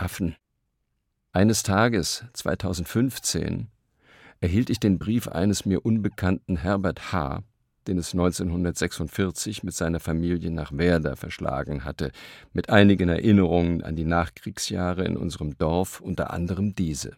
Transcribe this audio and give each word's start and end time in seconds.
Affen. 0.00 0.34
Eines 1.32 1.62
Tages, 1.62 2.24
2015, 2.32 3.68
erhielt 4.40 4.70
ich 4.70 4.80
den 4.80 4.98
Brief 4.98 5.28
eines 5.28 5.66
mir 5.66 5.84
unbekannten 5.84 6.56
Herbert 6.56 7.12
H., 7.12 7.42
den 7.86 7.98
es 7.98 8.12
1946 8.12 9.62
mit 9.62 9.74
seiner 9.74 10.00
Familie 10.00 10.50
nach 10.50 10.72
Werder 10.72 11.16
verschlagen 11.16 11.84
hatte, 11.84 12.12
mit 12.52 12.70
einigen 12.70 13.10
Erinnerungen 13.10 13.82
an 13.82 13.94
die 13.94 14.04
Nachkriegsjahre 14.04 15.04
in 15.04 15.16
unserem 15.16 15.56
Dorf, 15.58 16.00
unter 16.00 16.32
anderem 16.32 16.74
diese. 16.74 17.16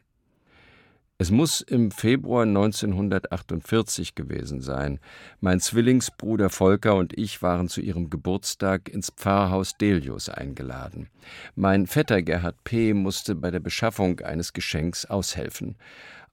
Es 1.23 1.31
muss 1.31 1.61
im 1.61 1.93
Februar 1.93 2.43
1948 2.43 4.17
gewesen 4.17 4.61
sein. 4.61 4.99
Mein 5.41 5.61
Zwillingsbruder 5.61 6.51
Volker 6.51 6.97
und 6.97 7.17
ich 7.17 7.43
waren 7.43 7.69
zu 7.69 7.81
ihrem 7.81 8.11
Geburtstag 8.11 8.89
ins 8.89 9.11
Pfarrhaus 9.11 9.77
Delius 9.79 10.29
eingeladen. 10.29 11.11
Mein 11.55 11.87
Vetter 11.87 12.23
Gerhard 12.23 12.57
P. 12.65 12.93
musste 12.93 13.37
bei 13.37 13.53
der 13.53 13.61
Beschaffung 13.61 14.19
eines 14.19 14.53
Geschenks 14.53 15.05
aushelfen. 15.05 15.77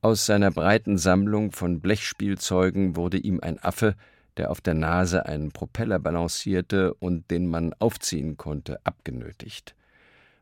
Aus 0.02 0.26
seiner 0.26 0.50
breiten 0.50 0.98
Sammlung 0.98 1.52
von 1.52 1.82
Blechspielzeugen 1.82 2.96
wurde 2.96 3.20
ihm 3.20 3.42
ein 3.44 3.60
Affe, 3.64 3.94
der 4.38 4.50
auf 4.50 4.60
der 4.60 4.74
Nase 4.74 5.28
einen 5.28 5.52
Propeller 5.52 6.00
balancierte 6.00 6.96
und 6.96 7.30
den 7.30 7.46
man 7.46 7.76
aufziehen 7.78 8.38
konnte, 8.38 8.84
abgenötigt. 8.88 9.76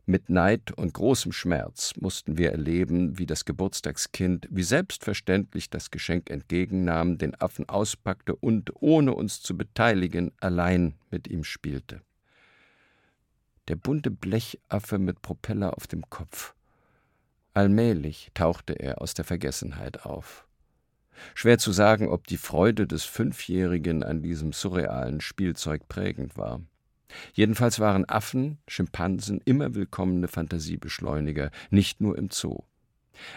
Mit 0.10 0.30
Neid 0.30 0.72
und 0.72 0.94
großem 0.94 1.34
Schmerz 1.34 1.94
mussten 2.00 2.38
wir 2.38 2.54
erleben, 2.54 3.20
wie 3.20 3.26
das 3.26 3.44
Geburtstagskind 3.44 4.48
wie 4.50 4.64
selbstverständlich 4.64 5.70
das 5.70 5.92
Geschenk 5.92 6.30
entgegennahm, 6.30 7.18
den 7.18 7.36
Affen 7.36 7.68
auspackte 7.68 8.34
und, 8.34 8.72
ohne 8.76 9.14
uns 9.14 9.42
zu 9.42 9.58
beteiligen, 9.58 10.32
allein 10.40 10.96
mit 11.12 11.28
ihm 11.28 11.44
spielte. 11.44 12.00
Der 13.68 13.76
bunte 13.76 14.10
Blechaffe 14.10 14.98
mit 14.98 15.22
Propeller 15.22 15.76
auf 15.76 15.88
dem 15.88 16.10
Kopf. 16.10 16.56
Allmählich 17.54 18.32
tauchte 18.34 18.80
er 18.80 19.02
aus 19.02 19.14
der 19.14 19.26
Vergessenheit 19.26 20.06
auf. 20.06 20.48
Schwer 21.36 21.58
zu 21.58 21.74
sagen, 21.74 22.08
ob 22.08 22.28
die 22.28 22.38
Freude 22.38 22.88
des 22.88 23.04
Fünfjährigen 23.04 24.04
an 24.04 24.22
diesem 24.22 24.54
surrealen 24.54 25.20
Spielzeug 25.20 25.90
prägend 25.90 26.38
war. 26.38 26.62
Jedenfalls 27.34 27.80
waren 27.80 28.06
Affen, 28.06 28.58
Schimpansen 28.68 29.42
immer 29.46 29.76
willkommene 29.76 30.28
Fantasiebeschleuniger, 30.28 31.52
nicht 31.70 32.02
nur 32.02 32.18
im 32.18 32.30
Zoo. 32.32 32.64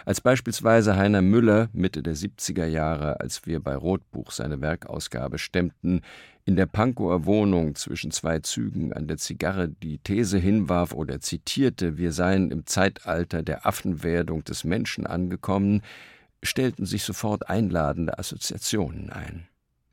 Als 0.05 0.21
beispielsweise 0.21 0.95
Heiner 0.95 1.21
Müller 1.21 1.69
Mitte 1.73 2.03
der 2.03 2.15
70er 2.15 2.65
Jahre, 2.65 3.19
als 3.19 3.45
wir 3.45 3.59
bei 3.59 3.75
Rotbuch 3.75 4.31
seine 4.31 4.61
Werkausgabe 4.61 5.39
stemmten, 5.39 6.01
in 6.45 6.55
der 6.55 6.65
Pankower 6.65 7.25
Wohnung 7.25 7.75
zwischen 7.75 8.11
zwei 8.11 8.39
Zügen 8.39 8.93
an 8.93 9.07
der 9.07 9.17
Zigarre 9.17 9.69
die 9.69 9.99
These 9.99 10.37
hinwarf 10.37 10.93
oder 10.93 11.19
zitierte, 11.19 11.97
wir 11.97 12.11
seien 12.13 12.51
im 12.51 12.65
Zeitalter 12.65 13.43
der 13.43 13.65
Affenwerdung 13.65 14.43
des 14.43 14.63
Menschen 14.63 15.05
angekommen, 15.05 15.81
stellten 16.43 16.85
sich 16.85 17.03
sofort 17.03 17.49
einladende 17.49 18.17
Assoziationen 18.17 19.11
ein. 19.11 19.47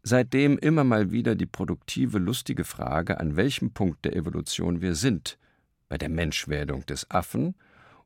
Seitdem 0.08 0.56
immer 0.56 0.84
mal 0.84 1.10
wieder 1.12 1.34
die 1.34 1.44
produktive, 1.44 2.16
lustige 2.16 2.64
Frage, 2.64 3.20
an 3.20 3.36
welchem 3.36 3.72
Punkt 3.72 4.06
der 4.06 4.16
Evolution 4.16 4.80
wir 4.80 4.94
sind, 4.94 5.36
bei 5.90 5.98
der 5.98 6.08
Menschwerdung 6.08 6.86
des 6.86 7.10
Affen 7.10 7.54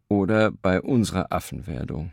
oder 0.08 0.50
bei 0.50 0.82
unserer 0.82 1.30
Affenwerdung. 1.30 2.10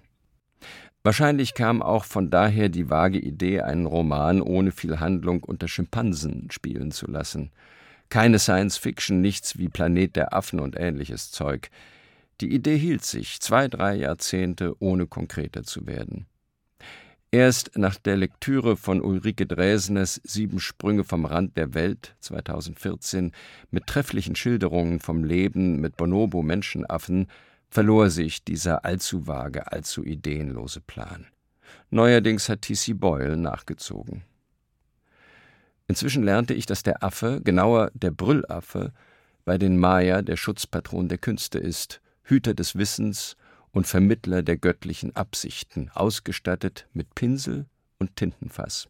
Wahrscheinlich 1.02 1.56
kam 1.56 1.82
auch 1.82 2.06
von 2.06 2.30
daher 2.30 2.70
die 2.70 2.92
vage 2.92 3.18
Idee, 3.18 3.62
einen 3.62 3.88
Roman 3.88 4.44
ohne 4.44 4.72
viel 4.72 5.00
Handlung 5.00 5.44
unter 5.44 5.68
Schimpansen 5.68 6.52
spielen 6.52 6.92
zu 6.92 7.08
lassen. 7.08 7.50
Keine 8.10 8.38
Science 8.38 8.78
Fiction, 8.78 9.22
nichts 9.22 9.58
wie 9.58 9.70
Planet 9.70 10.16
der 10.16 10.36
Affen 10.36 10.60
und 10.60 10.80
ähnliches 10.80 11.32
Zeug. 11.32 11.72
Die 12.42 12.54
Idee 12.54 12.78
hielt 12.78 13.06
sich 13.06 13.40
zwei, 13.42 13.68
drei 13.68 13.96
Jahrzehnte, 13.96 14.76
ohne 14.78 15.08
konkreter 15.08 15.64
zu 15.64 15.88
werden. 15.88 16.28
Erst 17.32 17.78
nach 17.78 17.96
der 17.98 18.18
Lektüre 18.18 18.76
von 18.76 19.02
Ulrike 19.02 19.46
Dresners 19.46 20.20
Sieben 20.24 20.60
Sprünge 20.60 21.04
vom 21.04 21.26
Rand 21.26 21.58
der 21.58 21.76
Welt 21.76 22.16
2014 22.22 23.34
mit 23.70 23.86
trefflichen 23.86 24.36
Schilderungen 24.36 25.00
vom 25.00 25.24
Leben 25.24 25.80
mit 25.80 25.96
Bonobo-Menschenaffen 25.96 27.28
verlor 27.70 28.10
sich 28.10 28.44
dieser 28.44 28.84
allzu 28.84 29.28
vage, 29.28 29.72
allzu 29.72 30.04
ideenlose 30.04 30.82
Plan. 30.82 31.28
Neuerdings 31.92 32.50
hat 32.50 32.64
T.C. 32.64 32.94
Boyle 32.94 33.38
nachgezogen. 33.38 34.24
Inzwischen 35.88 36.24
lernte 36.24 36.56
ich, 36.56 36.66
dass 36.66 36.82
der 36.82 37.04
Affe, 37.04 37.42
genauer 37.44 37.92
der 37.94 38.10
Brüllaffe, 38.10 38.92
bei 39.46 39.60
den 39.60 39.78
Maya 39.78 40.24
der 40.24 40.36
Schutzpatron 40.36 41.10
der 41.10 41.20
Künste 41.20 41.60
ist, 41.60 42.02
Hüter 42.24 42.56
des 42.56 42.76
Wissens 42.76 43.38
und 43.72 43.88
Vermittler 43.88 44.44
der 44.44 44.58
göttlichen 44.58 45.16
Absichten, 45.16 45.90
ausgestattet 45.94 46.88
mit 46.94 47.16
Pinsel 47.16 47.66
und 47.98 48.16
Tintenfass. 48.16 48.88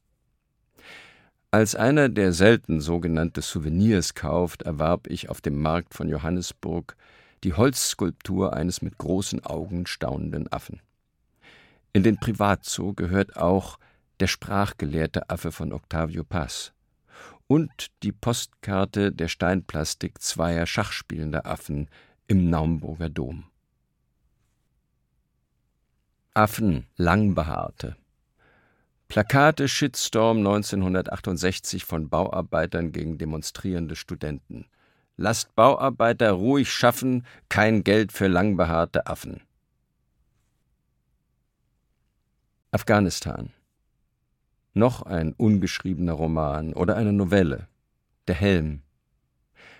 Als 1.52 1.76
einer, 1.76 2.10
der 2.10 2.32
selten 2.32 2.80
sogenannte 2.80 3.42
Souvenirs 3.42 4.14
kauft, 4.14 4.62
erwarb 4.62 5.08
ich 5.08 5.30
auf 5.30 5.42
dem 5.42 5.60
Markt 5.62 5.96
von 5.96 6.08
Johannesburg 6.08 6.96
die 7.44 7.54
Holzskulptur 7.54 8.54
eines 8.54 8.82
mit 8.82 8.98
großen 8.98 9.44
Augen 9.46 9.88
staunenden 9.88 10.52
Affen. 10.52 10.82
In 11.92 12.04
den 12.04 12.18
Privatzoo 12.18 12.94
gehört 12.94 13.36
auch 13.36 13.80
der 14.20 14.28
sprachgelehrte 14.28 15.30
Affe 15.30 15.52
von 15.52 15.74
Octavio 15.74 16.24
Paz 16.24 16.74
und 17.48 17.88
die 18.04 18.12
Postkarte 18.12 19.12
der 19.12 19.28
Steinplastik 19.28 20.22
zweier 20.22 20.68
schachspielender 20.68 21.48
Affen 21.48 21.90
im 22.28 22.50
Naumburger 22.50 23.10
Dom. 23.10 23.46
Affen, 26.36 26.86
Langbehaarte. 26.96 27.96
Plakate 29.08 29.68
Shitstorm 29.68 30.38
1968 30.38 31.86
von 31.86 32.08
Bauarbeitern 32.08 32.92
gegen 32.92 33.18
demonstrierende 33.18 33.96
Studenten. 33.96 34.68
Lasst 35.18 35.56
Bauarbeiter 35.56 36.32
ruhig 36.32 36.72
schaffen, 36.72 37.26
kein 37.50 37.84
Geld 37.84 38.12
für 38.12 38.28
langbehaarte 38.28 39.08
Affen. 39.08 39.42
Afghanistan. 42.72 43.52
Noch 44.76 45.02
ein 45.02 45.34
ungeschriebener 45.34 46.14
Roman 46.14 46.74
oder 46.74 46.96
eine 46.96 47.12
Novelle. 47.12 47.68
Der 48.28 48.36
Helm. 48.36 48.84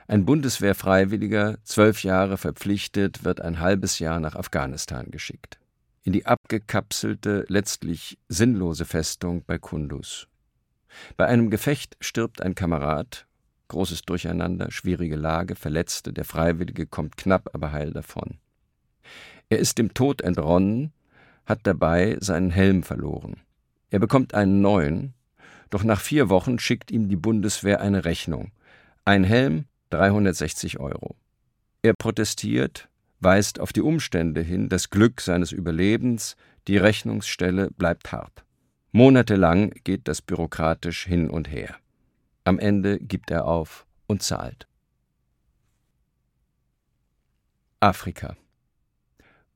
Ein 0.08 0.26
Bundeswehrfreiwilliger, 0.26 1.60
zwölf 1.64 2.04
Jahre 2.04 2.38
verpflichtet, 2.38 3.24
wird 3.24 3.40
ein 3.40 3.60
halbes 3.60 4.00
Jahr 4.00 4.20
nach 4.20 4.36
Afghanistan 4.36 5.12
geschickt 5.12 5.60
in 6.04 6.14
die 6.14 6.26
abgekapselte, 6.26 7.46
letztlich 7.48 8.18
sinnlose 8.28 8.86
Festung 8.86 9.44
bei 9.46 9.58
Kundus. 9.58 10.28
Bei 11.18 11.28
einem 11.28 11.50
Gefecht 11.50 11.98
stirbt 12.00 12.42
ein 12.42 12.56
Kamerad, 12.56 13.28
großes 13.68 14.04
Durcheinander, 14.04 14.72
schwierige 14.72 15.16
Lage, 15.16 15.56
Verletzte, 15.56 16.14
der 16.14 16.26
Freiwillige 16.26 16.88
kommt 16.88 17.18
knapp, 17.18 17.50
aber 17.54 17.72
heil 17.72 17.92
davon. 17.92 18.40
Er 19.50 19.60
ist 19.60 19.78
dem 19.78 19.94
Tod 19.94 20.22
entronnen, 20.22 20.94
hat 21.46 21.62
dabei 21.64 22.18
seinen 22.20 22.52
Helm 22.52 22.84
verloren. 22.84 23.38
Er 23.90 24.00
bekommt 24.00 24.34
einen 24.34 24.62
neuen, 24.62 25.14
doch 25.70 25.84
nach 25.84 26.00
vier 26.00 26.30
Wochen 26.30 26.60
schickt 26.60 26.92
ihm 26.92 27.10
die 27.10 27.16
Bundeswehr 27.16 27.82
eine 27.82 28.06
Rechnung. 28.06 28.52
Ein 29.06 29.24
Helm, 29.24 29.66
360 29.92 30.80
Euro. 30.80 31.16
Er 31.82 31.94
protestiert, 31.94 32.90
weist 33.20 33.60
auf 33.60 33.74
die 33.74 33.82
Umstände 33.82 34.42
hin, 34.42 34.70
das 34.70 34.90
Glück 34.90 35.22
seines 35.22 35.52
Überlebens, 35.52 36.36
die 36.68 36.78
Rechnungsstelle 36.78 37.72
bleibt 37.72 38.12
hart. 38.12 38.46
Monatelang 38.92 39.72
geht 39.84 40.08
das 40.08 40.22
bürokratisch 40.22 41.06
hin 41.06 41.30
und 41.30 41.50
her. 41.50 41.76
Am 42.44 42.60
Ende 42.60 43.00
gibt 43.00 43.30
er 43.32 43.46
auf 43.46 43.86
und 44.08 44.24
zahlt. 44.24 44.68
Afrika. 47.80 48.36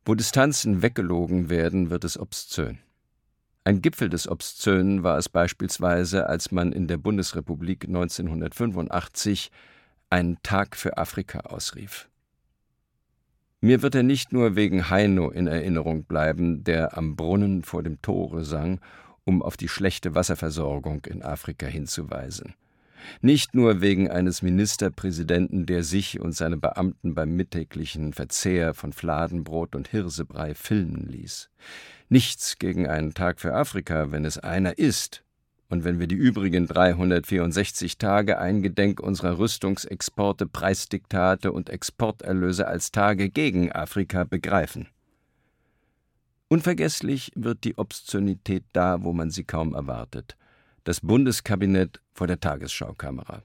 Wo 0.05 0.15
Distanzen 0.15 0.81
weggelogen 0.81 1.49
werden, 1.49 1.89
wird 1.89 2.03
es 2.03 2.17
obszön. 2.19 2.79
Ein 3.65 3.81
Gipfel 3.81 4.09
des 4.09 4.27
Obszönen 4.27 5.03
war 5.03 5.17
es 5.17 5.29
beispielsweise, 5.29 6.27
als 6.27 6.51
man 6.51 6.73
in 6.73 6.87
der 6.87 6.97
Bundesrepublik 6.97 7.85
1985 7.85 9.51
einen 10.09 10.37
Tag 10.43 10.75
für 10.75 10.97
Afrika 10.97 11.39
ausrief. 11.39 12.09
Mir 13.63 13.81
wird 13.81 13.95
er 13.95 14.03
nicht 14.03 14.33
nur 14.33 14.57
wegen 14.57 14.89
Heino 14.89 15.29
in 15.29 15.47
Erinnerung 15.47 16.03
bleiben, 16.03 16.65
der 16.65 16.97
am 16.97 17.15
Brunnen 17.15 17.63
vor 17.63 17.81
dem 17.81 18.01
Tore 18.01 18.43
sang, 18.43 18.81
um 19.23 19.41
auf 19.41 19.55
die 19.55 19.69
schlechte 19.69 20.15
Wasserversorgung 20.15 21.05
in 21.05 21.23
Afrika 21.23 21.65
hinzuweisen. 21.65 22.55
Nicht 23.21 23.55
nur 23.55 23.79
wegen 23.79 24.11
eines 24.11 24.41
Ministerpräsidenten, 24.41 25.65
der 25.65 25.85
sich 25.85 26.19
und 26.19 26.35
seine 26.35 26.57
Beamten 26.57 27.15
beim 27.15 27.37
mittäglichen 27.37 28.11
Verzehr 28.11 28.73
von 28.73 28.91
Fladenbrot 28.91 29.77
und 29.77 29.87
Hirsebrei 29.87 30.55
filmen 30.55 31.07
ließ. 31.07 31.49
Nichts 32.09 32.59
gegen 32.59 32.89
einen 32.89 33.13
Tag 33.13 33.39
für 33.39 33.55
Afrika, 33.55 34.11
wenn 34.11 34.25
es 34.25 34.37
einer 34.37 34.77
ist, 34.77 35.23
Und 35.69 35.83
wenn 35.83 35.99
wir 35.99 36.07
die 36.07 36.15
übrigen 36.15 36.67
364 36.67 37.97
Tage 37.97 38.37
eingedenk 38.37 38.99
unserer 38.99 39.39
Rüstungsexporte, 39.39 40.45
Preisdiktate 40.45 41.51
und 41.51 41.69
Exporterlöse 41.69 42.67
als 42.67 42.91
Tage 42.91 43.29
gegen 43.29 43.71
Afrika 43.71 44.23
begreifen. 44.23 44.87
Unvergesslich 46.47 47.31
wird 47.35 47.63
die 47.63 47.77
Obszönität 47.77 48.63
da, 48.73 49.03
wo 49.03 49.13
man 49.13 49.31
sie 49.31 49.43
kaum 49.43 49.73
erwartet. 49.73 50.37
Das 50.83 51.01
Bundeskabinett 51.01 52.01
vor 52.13 52.27
der 52.27 52.39
Tagesschaukamera. 52.39 53.41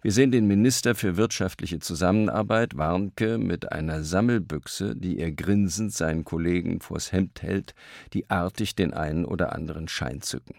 Wir 0.00 0.12
sehen 0.12 0.30
den 0.30 0.46
Minister 0.46 0.94
für 0.94 1.16
wirtschaftliche 1.16 1.80
Zusammenarbeit, 1.80 2.76
Warnke, 2.76 3.38
mit 3.38 3.72
einer 3.72 4.04
Sammelbüchse, 4.04 4.94
die 4.94 5.18
er 5.18 5.32
grinsend 5.32 5.92
seinen 5.92 6.24
Kollegen 6.24 6.80
vors 6.80 7.10
Hemd 7.10 7.42
hält, 7.42 7.74
die 8.12 8.30
artig 8.30 8.76
den 8.76 8.94
einen 8.94 9.24
oder 9.24 9.52
anderen 9.52 9.88
Schein 9.88 10.20
zücken. 10.20 10.54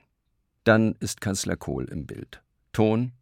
Dann 0.69 0.93
ist 0.99 1.19
Kanzler 1.19 1.55
Kohl 1.55 1.85
im 1.85 2.05
Bild. 2.05 2.43
Ton 2.73 3.13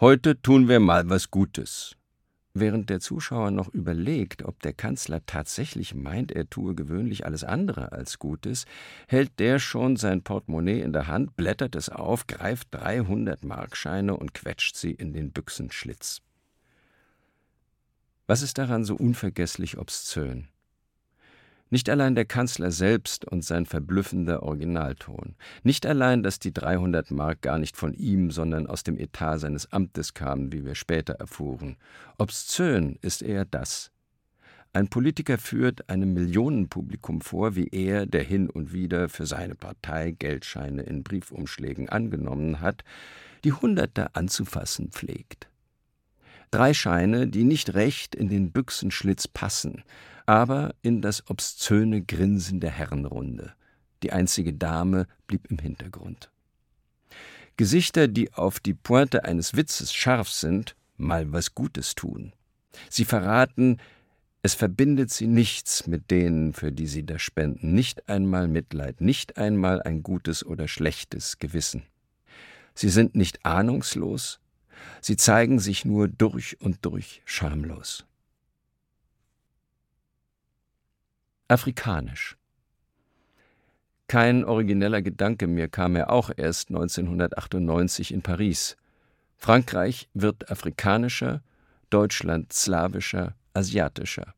Heute 0.00 0.42
tun 0.42 0.66
wir 0.66 0.80
mal 0.80 1.08
was 1.08 1.30
Gutes. 1.30 1.94
Während 2.52 2.90
der 2.90 2.98
Zuschauer 2.98 3.52
noch 3.52 3.68
überlegt, 3.68 4.42
ob 4.42 4.58
der 4.62 4.72
Kanzler 4.72 5.24
tatsächlich 5.24 5.94
meint, 5.94 6.32
er 6.32 6.50
tue 6.50 6.74
gewöhnlich 6.74 7.24
alles 7.24 7.44
andere 7.44 7.92
als 7.92 8.18
Gutes, 8.18 8.64
hält 9.06 9.38
der 9.38 9.60
schon 9.60 9.94
sein 9.94 10.24
Portemonnaie 10.24 10.80
in 10.80 10.92
der 10.92 11.06
Hand, 11.06 11.36
blättert 11.36 11.76
es 11.76 11.90
auf, 11.90 12.26
greift 12.26 12.66
300 12.72 13.44
Markscheine 13.44 14.16
und 14.16 14.34
quetscht 14.34 14.74
sie 14.74 14.90
in 14.90 15.12
den 15.12 15.30
Büchsenschlitz. 15.30 16.22
Was 18.26 18.42
ist 18.42 18.58
daran 18.58 18.82
so 18.84 18.96
unvergesslich 18.96 19.78
obszön? 19.78 20.48
Nicht 21.70 21.90
allein 21.90 22.14
der 22.14 22.24
Kanzler 22.24 22.70
selbst 22.70 23.26
und 23.26 23.44
sein 23.44 23.66
verblüffender 23.66 24.42
Originalton. 24.42 25.34
Nicht 25.62 25.84
allein, 25.84 26.22
dass 26.22 26.38
die 26.38 26.52
300 26.52 27.10
Mark 27.10 27.42
gar 27.42 27.58
nicht 27.58 27.76
von 27.76 27.92
ihm, 27.94 28.30
sondern 28.30 28.66
aus 28.66 28.84
dem 28.84 28.98
Etat 28.98 29.38
seines 29.38 29.72
Amtes 29.72 30.14
kamen, 30.14 30.52
wie 30.52 30.64
wir 30.64 30.74
später 30.74 31.14
erfuhren. 31.14 31.76
Obszön 32.16 32.98
ist 33.02 33.22
eher 33.22 33.44
das. 33.44 33.90
Ein 34.72 34.88
Politiker 34.88 35.38
führt 35.38 35.88
einem 35.88 36.12
Millionenpublikum 36.12 37.20
vor, 37.20 37.56
wie 37.56 37.68
er, 37.68 38.06
der 38.06 38.22
hin 38.22 38.50
und 38.50 38.72
wieder 38.72 39.08
für 39.08 39.26
seine 39.26 39.54
Partei 39.54 40.12
Geldscheine 40.12 40.82
in 40.82 41.02
Briefumschlägen 41.02 41.88
angenommen 41.88 42.60
hat, 42.60 42.84
die 43.44 43.52
Hunderte 43.52 44.14
anzufassen 44.14 44.90
pflegt. 44.90 45.48
Drei 46.50 46.72
Scheine, 46.72 47.26
die 47.26 47.44
nicht 47.44 47.74
recht 47.74 48.14
in 48.14 48.28
den 48.28 48.52
Büchsenschlitz 48.52 49.28
passen, 49.28 49.82
aber 50.26 50.74
in 50.82 51.02
das 51.02 51.28
obszöne 51.28 52.02
Grinsen 52.02 52.60
der 52.60 52.70
Herrenrunde. 52.70 53.52
Die 54.02 54.12
einzige 54.12 54.54
Dame 54.54 55.06
blieb 55.26 55.50
im 55.50 55.58
Hintergrund. 55.58 56.30
Gesichter, 57.56 58.08
die 58.08 58.32
auf 58.32 58.60
die 58.60 58.74
Pointe 58.74 59.24
eines 59.24 59.56
Witzes 59.56 59.92
scharf 59.92 60.28
sind, 60.28 60.76
mal 60.96 61.32
was 61.32 61.54
Gutes 61.54 61.94
tun. 61.94 62.32
Sie 62.88 63.04
verraten, 63.04 63.78
es 64.42 64.54
verbindet 64.54 65.10
sie 65.10 65.26
nichts 65.26 65.86
mit 65.86 66.10
denen, 66.10 66.52
für 66.52 66.70
die 66.70 66.86
sie 66.86 67.04
da 67.04 67.18
spenden, 67.18 67.74
nicht 67.74 68.08
einmal 68.08 68.46
Mitleid, 68.46 69.00
nicht 69.00 69.36
einmal 69.36 69.82
ein 69.82 70.02
gutes 70.02 70.46
oder 70.46 70.68
schlechtes 70.68 71.38
Gewissen. 71.38 71.82
Sie 72.74 72.88
sind 72.88 73.16
nicht 73.16 73.44
ahnungslos, 73.44 74.38
sie 75.00 75.16
zeigen 75.16 75.58
sich 75.58 75.84
nur 75.84 76.08
durch 76.08 76.60
und 76.60 76.84
durch 76.84 77.22
schamlos. 77.24 78.08
afrikanisch. 81.48 82.36
Kein 84.06 84.44
origineller 84.44 85.02
Gedanke 85.02 85.46
mehr 85.46 85.68
kam 85.68 85.96
er 85.96 86.10
auch 86.10 86.30
erst 86.34 86.68
1998 86.68 88.12
in 88.12 88.22
Paris. 88.22 88.76
Frankreich 89.36 90.08
wird 90.14 90.50
afrikanischer, 90.50 91.42
Deutschland 91.90 92.52
slawischer, 92.52 93.34
asiatischer. 93.54 94.34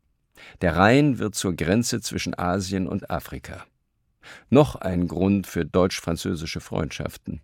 Der 0.61 0.77
Rhein 0.77 1.19
wird 1.19 1.35
zur 1.35 1.55
Grenze 1.55 2.01
zwischen 2.01 2.39
Asien 2.39 2.89
und 2.89 3.11
Afrika. 3.11 3.65
Noch 4.49 4.77
ein 4.77 5.09
Grund 5.09 5.47
für 5.47 5.65
deutsch-französische 5.65 6.61
Freundschaften. 6.61 7.41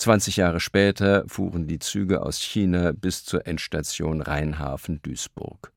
20 0.00 0.38
Jahre 0.38 0.60
später 0.60 1.24
fuhren 1.28 1.66
die 1.66 1.78
Züge 1.78 2.22
aus 2.22 2.38
China 2.38 2.92
bis 2.92 3.22
zur 3.22 3.46
Endstation 3.46 4.22
Rheinhafen 4.22 5.02
Duisburg. 5.02 5.72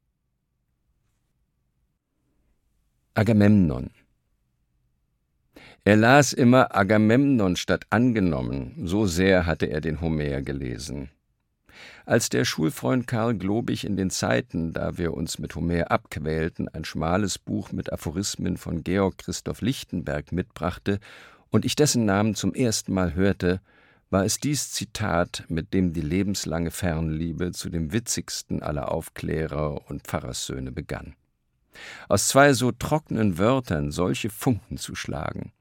Agamemnon. 3.16 3.92
Er 5.84 5.98
las 5.98 6.31
immer 6.31 6.74
Agamemnon 6.74 7.58
statt 7.58 7.86
angenommen, 7.90 8.74
so 8.86 9.08
sehr 9.08 9.46
hatte 9.46 9.66
er 9.66 9.81
den 9.81 10.00
Homer 10.00 10.42
gelesen. 10.42 11.10
Als 12.06 12.30
der 12.30 12.46
Schulfreund 12.46 13.08
Karl 13.08 13.36
Globig 13.36 13.84
in 13.84 13.98
den 13.98 14.10
Zeiten, 14.10 14.72
da 14.72 14.98
wir 14.98 15.14
uns 15.14 15.38
mit 15.38 15.54
Homer 15.56 15.92
abquälten, 15.92 16.70
ein 16.70 16.86
schmales 16.86 17.40
Buch 17.40 17.74
mit 17.74 17.92
Aphorismen 17.92 18.56
von 18.56 18.86
Georg 18.86 19.18
Christoph 19.18 19.60
Lichtenberg 19.60 20.31
mitbrachte 20.31 21.00
und 21.50 21.66
ich 21.66 21.75
dessen 21.75 22.06
Namen 22.06 22.36
zum 22.36 22.54
ersten 22.54 22.94
Mal 22.94 23.16
hörte, 23.16 23.60
war 24.13 24.24
es 24.24 24.39
dies 24.39 24.71
Zitat, 24.71 25.44
mit 25.50 25.74
dem 25.74 25.92
die 25.92 26.01
lebenslange 26.01 26.71
Fernliebe 26.71 27.51
zu 27.51 27.69
dem 27.69 27.92
witzigsten 27.92 28.63
aller 28.63 28.89
Aufklärer 28.89 29.89
und 29.89 30.04
Pfarrerssöhne 30.04 30.71
begann 30.71 31.15
aus 32.10 32.27
zwei 32.27 32.54
so 32.54 32.71
trockenen 32.71 33.38
Wörtern 33.38 33.92
solche 33.92 34.30
Funken 34.30 34.77
zu 34.77 34.95
schlagen. 34.95 35.51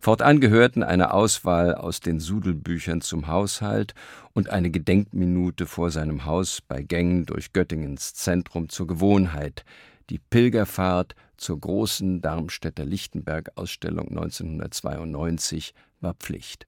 Fortan 0.00 0.40
gehörten 0.40 0.82
eine 0.82 1.12
Auswahl 1.12 1.74
aus 1.74 2.00
den 2.00 2.20
Sudelbüchern 2.20 3.00
zum 3.00 3.26
Haushalt 3.26 3.94
und 4.32 4.50
eine 4.50 4.70
Gedenkminute 4.70 5.66
vor 5.66 5.90
seinem 5.90 6.24
Haus 6.24 6.60
bei 6.60 6.82
Gängen 6.82 7.24
durch 7.24 7.52
Göttingens 7.52 8.14
Zentrum 8.14 8.68
zur 8.68 8.86
Gewohnheit, 8.86 9.64
die 10.10 10.18
Pilgerfahrt 10.18 11.14
zur 11.36 11.58
großen 11.58 12.20
Darmstädter 12.20 12.84
Lichtenberg-Ausstellung 12.84 14.08
1992 14.08 15.74
war 16.00 16.14
Pflicht. 16.14 16.66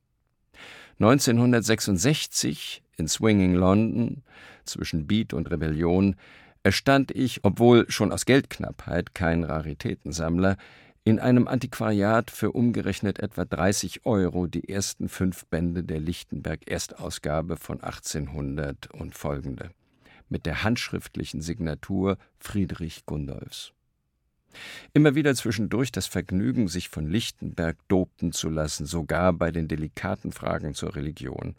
1966 0.99 2.83
in 2.97 3.09
Swinging 3.09 3.55
London 3.55 4.23
zwischen 4.65 5.07
Beat 5.07 5.33
und 5.33 5.51
Rebellion 5.51 6.17
erstand 6.63 7.11
ich, 7.11 7.45
obwohl 7.45 7.91
schon 7.91 8.13
aus 8.13 8.25
Geldknappheit 8.25 9.15
kein 9.15 9.45
Raritätensammler, 9.45 10.57
in 11.07 11.19
einem 11.19 11.47
Antiquariat 11.49 12.31
für 12.31 12.53
umgerechnet 12.53 13.19
etwa 13.19 13.45
30 13.45 14.07
Euro 14.07 14.47
die 14.47 14.71
ersten 14.71 15.11
fünf 15.11 15.45
Bände 15.47 15.85
der 15.85 16.01
Lichtenberg-Erstausgabe 16.01 17.59
von 17.59 17.83
1800 17.83 18.91
und 18.93 19.15
folgende, 19.15 19.71
mit 20.31 20.47
der 20.47 20.65
handschriftlichen 20.65 21.43
Signatur 21.43 22.17
Friedrich 22.39 23.05
Gundolfs. 23.05 23.75
Immer 24.93 25.15
wieder 25.15 25.35
zwischendurch 25.35 25.93
das 25.93 26.07
Vergnügen, 26.07 26.69
sich 26.69 26.89
von 26.89 27.09
Lichtenberg 27.09 27.77
dopen 27.89 28.33
zu 28.33 28.49
lassen, 28.49 28.87
sogar 28.87 29.33
bei 29.33 29.51
den 29.51 29.69
delikaten 29.69 30.33
Fragen 30.33 30.75
zur 30.75 30.95
Religion. 30.97 31.57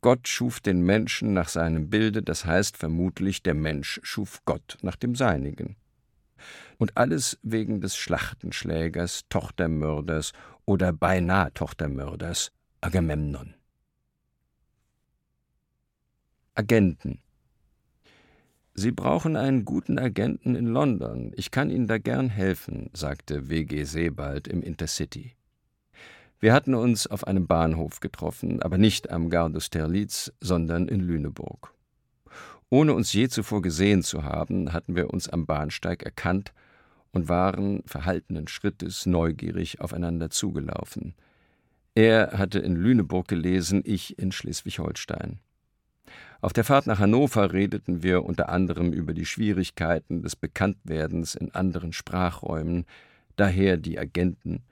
Gott 0.00 0.28
schuf 0.28 0.60
den 0.60 0.80
Menschen 0.82 1.34
nach 1.34 1.48
seinem 1.48 1.90
Bilde, 1.90 2.22
das 2.22 2.46
heißt 2.46 2.76
vermutlich, 2.76 3.42
der 3.42 3.54
Mensch 3.54 4.00
schuf 4.02 4.42
Gott 4.46 4.78
nach 4.82 4.96
dem 4.96 5.14
seinigen. 5.14 5.76
Und 6.78 6.96
alles 6.96 7.38
wegen 7.42 7.82
des 7.82 7.96
Schlachtenschlägers, 7.96 9.26
Tochtermörders 9.28 10.32
oder 10.64 10.92
beinahe 10.92 11.52
Tochtermörders 11.52 12.50
Agamemnon. 12.80 13.54
Agenten. 16.54 17.20
Sie 18.74 18.92
brauchen 18.92 19.36
einen 19.36 19.64
guten 19.64 19.98
Agenten 19.98 20.54
in 20.54 20.66
London. 20.66 21.32
Ich 21.36 21.50
kann 21.50 21.70
Ihnen 21.70 21.86
da 21.86 21.98
gern 21.98 22.28
helfen, 22.28 22.90
sagte 22.92 23.48
W.G. 23.48 23.84
Sebald 23.84 24.48
im 24.48 24.62
Intercity. 24.62 25.34
Wir 26.38 26.54
hatten 26.54 26.74
uns 26.74 27.06
auf 27.06 27.26
einem 27.26 27.46
Bahnhof 27.46 28.00
getroffen, 28.00 28.62
aber 28.62 28.78
nicht 28.78 29.10
am 29.10 29.28
Gare 29.28 29.50
d'Austerlitz, 29.50 30.32
sondern 30.40 30.88
in 30.88 31.00
Lüneburg. 31.00 31.74
Ohne 32.70 32.94
uns 32.94 33.12
je 33.12 33.28
zuvor 33.28 33.60
gesehen 33.60 34.02
zu 34.02 34.22
haben, 34.22 34.72
hatten 34.72 34.96
wir 34.96 35.10
uns 35.10 35.28
am 35.28 35.44
Bahnsteig 35.44 36.02
erkannt 36.02 36.52
und 37.12 37.28
waren 37.28 37.82
verhaltenen 37.84 38.48
Schrittes 38.48 39.04
neugierig 39.04 39.80
aufeinander 39.80 40.30
zugelaufen. 40.30 41.14
Er 41.94 42.38
hatte 42.38 42.60
in 42.60 42.76
Lüneburg 42.76 43.26
gelesen, 43.26 43.82
ich 43.84 44.18
in 44.18 44.30
Schleswig-Holstein. 44.32 45.40
Auf 46.40 46.52
der 46.52 46.64
Fahrt 46.64 46.86
nach 46.86 46.98
Hannover 46.98 47.52
redeten 47.52 48.02
wir 48.02 48.24
unter 48.24 48.48
anderem 48.48 48.92
über 48.92 49.12
die 49.12 49.26
Schwierigkeiten 49.26 50.22
des 50.22 50.36
Bekanntwerdens 50.36 51.34
in 51.34 51.54
anderen 51.54 51.92
Sprachräumen, 51.92 52.86
daher 53.36 53.76
die 53.76 53.98
Agenten, 53.98 54.62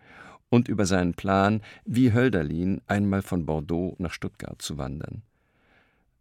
und 0.50 0.68
über 0.68 0.86
seinen 0.86 1.14
Plan, 1.14 1.62
wie 1.84 2.12
Hölderlin 2.12 2.80
einmal 2.86 3.22
von 3.22 3.44
Bordeaux 3.44 3.94
nach 3.98 4.12
Stuttgart 4.12 4.60
zu 4.62 4.78
wandern. 4.78 5.22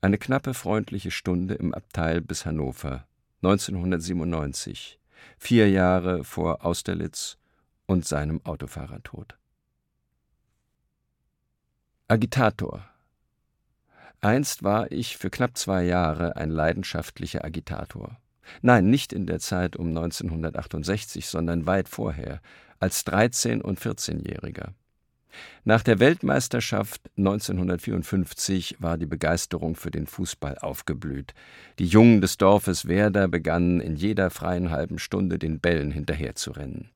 Eine 0.02 0.18
knappe 0.18 0.54
freundliche 0.54 1.12
Stunde 1.12 1.56
im 1.56 1.74
Abteil 1.74 2.22
bis 2.22 2.46
Hannover, 2.46 3.06
1997, 3.42 5.00
vier 5.38 5.70
Jahre 5.70 6.24
vor 6.24 6.66
Austerlitz 6.66 7.38
und 7.86 8.06
seinem 8.06 8.42
Autofahrertod. 8.46 9.38
Agitator. 12.10 12.88
Einst 14.22 14.64
war 14.64 14.92
ich 14.92 15.18
für 15.18 15.30
knapp 15.30 15.58
zwei 15.58 15.84
Jahre 15.84 16.36
ein 16.36 16.50
leidenschaftlicher 16.50 17.46
Agitator. 17.46 18.18
Nein, 18.62 18.90
nicht 18.90 19.14
in 19.14 19.28
der 19.28 19.40
Zeit 19.40 19.76
um 19.76 19.90
1968, 19.90 21.28
sondern 21.28 21.66
weit 21.66 21.90
vorher, 21.90 22.42
als 22.80 23.06
13- 23.06 23.62
und 23.62 23.80
14-Jähriger. 23.80 24.74
Nach 25.64 25.84
der 25.84 26.00
Weltmeisterschaft 26.00 27.12
1954 27.18 28.78
war 28.80 28.98
die 28.98 29.06
Begeisterung 29.06 29.76
für 29.76 29.92
den 29.92 30.08
Fußball 30.08 30.58
aufgeblüht. 30.58 31.34
Die 31.78 31.86
Jungen 31.86 32.22
des 32.22 32.38
Dorfes 32.38 32.88
Werder 32.88 33.28
begannen 33.28 33.82
in 33.82 33.96
jeder 33.96 34.30
freien 34.30 34.72
halben 34.72 34.98
Stunde 34.98 35.38
den 35.38 35.60
Bällen 35.60 35.92
hinterherzurennen. 35.92 36.90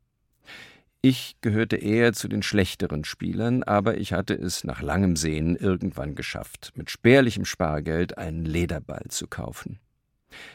Ich 1.03 1.37
gehörte 1.41 1.77
eher 1.77 2.13
zu 2.13 2.27
den 2.27 2.43
schlechteren 2.43 3.05
Spielern, 3.05 3.63
aber 3.63 3.97
ich 3.97 4.13
hatte 4.13 4.35
es 4.35 4.63
nach 4.63 4.83
langem 4.83 5.15
Sehen 5.15 5.55
irgendwann 5.55 6.13
geschafft, 6.13 6.73
mit 6.75 6.91
spärlichem 6.91 7.43
Spargeld 7.45 8.19
einen 8.19 8.45
Lederball 8.45 9.05
zu 9.09 9.25
kaufen. 9.25 9.79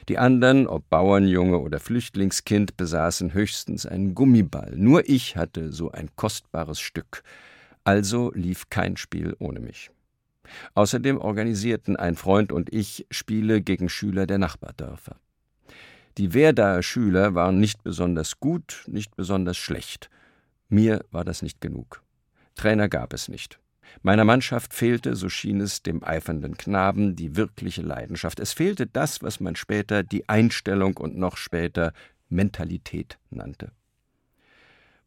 Die 0.08 0.18
anderen, 0.18 0.68
ob 0.68 0.88
Bauernjunge 0.88 1.58
oder 1.58 1.80
Flüchtlingskind, 1.80 2.76
besaßen 2.76 3.34
höchstens 3.34 3.86
einen 3.86 4.14
Gummiball. 4.14 4.74
Nur 4.76 5.08
ich 5.08 5.36
hatte 5.36 5.72
so 5.72 5.90
ein 5.90 6.10
kostbares 6.14 6.78
Stück. 6.78 7.24
Also 7.82 8.30
lief 8.32 8.70
kein 8.70 8.96
Spiel 8.96 9.34
ohne 9.40 9.58
mich. 9.58 9.90
Außerdem 10.74 11.18
organisierten 11.18 11.96
ein 11.96 12.14
Freund 12.14 12.52
und 12.52 12.72
ich 12.72 13.04
Spiele 13.10 13.62
gegen 13.62 13.88
Schüler 13.88 14.28
der 14.28 14.38
Nachbardörfer. 14.38 15.16
Die 16.18 16.34
Werdaer 16.34 16.84
Schüler 16.84 17.34
waren 17.34 17.58
nicht 17.58 17.82
besonders 17.82 18.38
gut, 18.38 18.84
nicht 18.86 19.16
besonders 19.16 19.56
schlecht. 19.56 20.08
Mir 20.68 21.04
war 21.10 21.24
das 21.24 21.42
nicht 21.42 21.60
genug. 21.60 22.02
Trainer 22.54 22.88
gab 22.88 23.12
es 23.12 23.28
nicht. 23.28 23.60
Meiner 24.02 24.24
Mannschaft 24.24 24.74
fehlte, 24.74 25.14
so 25.14 25.28
schien 25.28 25.60
es 25.60 25.82
dem 25.82 26.02
eifernden 26.02 26.56
Knaben, 26.56 27.16
die 27.16 27.36
wirkliche 27.36 27.82
Leidenschaft. 27.82 28.40
Es 28.40 28.52
fehlte 28.52 28.86
das, 28.86 29.22
was 29.22 29.40
man 29.40 29.56
später 29.56 30.02
die 30.02 30.28
Einstellung 30.28 30.96
und 30.96 31.16
noch 31.16 31.36
später 31.36 31.92
Mentalität 32.28 33.18
nannte. 33.30 33.72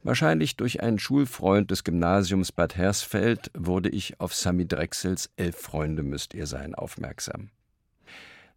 Wahrscheinlich 0.02 0.56
durch 0.56 0.82
einen 0.82 0.98
Schulfreund 0.98 1.72
des 1.72 1.84
Gymnasiums 1.84 2.54
Bad 2.54 2.78
Hersfeld 2.78 3.52
wurde 3.54 3.90
ich 3.90 4.20
auf 4.22 4.34
Sami 4.34 4.66
Drechsels 4.66 5.30
Elf 5.36 5.58
Freunde 5.58 6.04
müsst 6.04 6.34
ihr 6.34 6.48
sein 6.48 6.74
aufmerksam. 6.74 7.50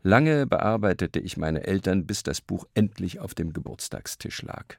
Lange 0.04 0.46
bearbeitete 0.46 1.18
ich 1.18 1.36
meine 1.36 1.64
Eltern, 1.64 2.06
bis 2.06 2.22
das 2.22 2.40
Buch 2.40 2.66
endlich 2.74 3.18
auf 3.18 3.34
dem 3.34 3.52
Geburtstagstisch 3.52 4.42
lag. 4.42 4.76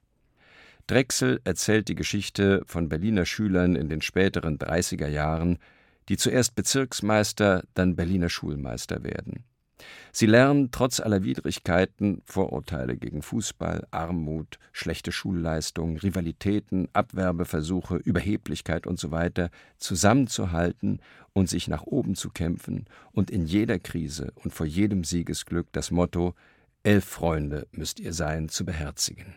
Drechsel 0.87 1.39
erzählt 1.43 1.87
die 1.87 1.95
Geschichte 1.95 2.61
von 2.65 2.89
Berliner 2.89 3.25
Schülern 3.25 3.75
in 3.75 3.89
den 3.89 4.01
späteren 4.01 4.57
30er 4.57 5.07
Jahren, 5.07 5.59
die 6.09 6.17
zuerst 6.17 6.55
Bezirksmeister, 6.55 7.63
dann 7.73 7.95
Berliner 7.95 8.29
Schulmeister 8.29 9.03
werden. 9.03 9.45
Sie 10.11 10.25
lernen 10.27 10.69
trotz 10.71 10.99
aller 10.99 11.23
Widrigkeiten, 11.23 12.21
Vorurteile 12.25 12.97
gegen 12.97 13.21
Fußball, 13.21 13.87
Armut, 13.91 14.59
schlechte 14.71 15.11
Schulleistungen, 15.11 15.97
Rivalitäten, 15.97 16.87
Abwerbeversuche, 16.93 17.95
Überheblichkeit 17.95 18.85
usw. 18.85 19.29
So 19.35 19.47
zusammenzuhalten 19.77 21.01
und 21.33 21.49
sich 21.49 21.67
nach 21.67 21.83
oben 21.83 22.15
zu 22.15 22.29
kämpfen 22.29 22.85
und 23.11 23.31
in 23.31 23.45
jeder 23.45 23.79
Krise 23.79 24.31
und 24.35 24.53
vor 24.53 24.65
jedem 24.65 25.03
Siegesglück 25.03 25.67
das 25.71 25.91
Motto 25.91 26.35
Elf 26.83 27.05
Freunde 27.05 27.67
müsst 27.71 27.99
ihr 27.99 28.13
sein 28.13 28.49
zu 28.49 28.65
beherzigen. 28.65 29.35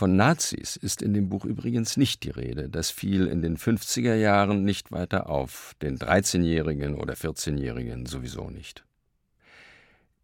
Von 0.00 0.16
Nazis 0.16 0.76
ist 0.76 1.02
in 1.02 1.12
dem 1.12 1.28
Buch 1.28 1.44
übrigens 1.44 1.98
nicht 1.98 2.22
die 2.22 2.30
Rede. 2.30 2.70
Das 2.70 2.88
fiel 2.88 3.26
in 3.26 3.42
den 3.42 3.58
50er 3.58 4.14
Jahren 4.14 4.64
nicht 4.64 4.92
weiter 4.92 5.28
auf, 5.28 5.74
den 5.82 5.98
13-Jährigen 5.98 6.94
oder 6.94 7.12
14-Jährigen 7.12 8.06
sowieso 8.06 8.48
nicht. 8.48 8.82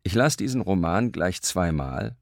Ich 0.03 0.15
las 0.15 0.39
diesen 0.39 0.63
Roman 0.63 1.13
gleich 1.13 1.43
zweimal 1.43 2.17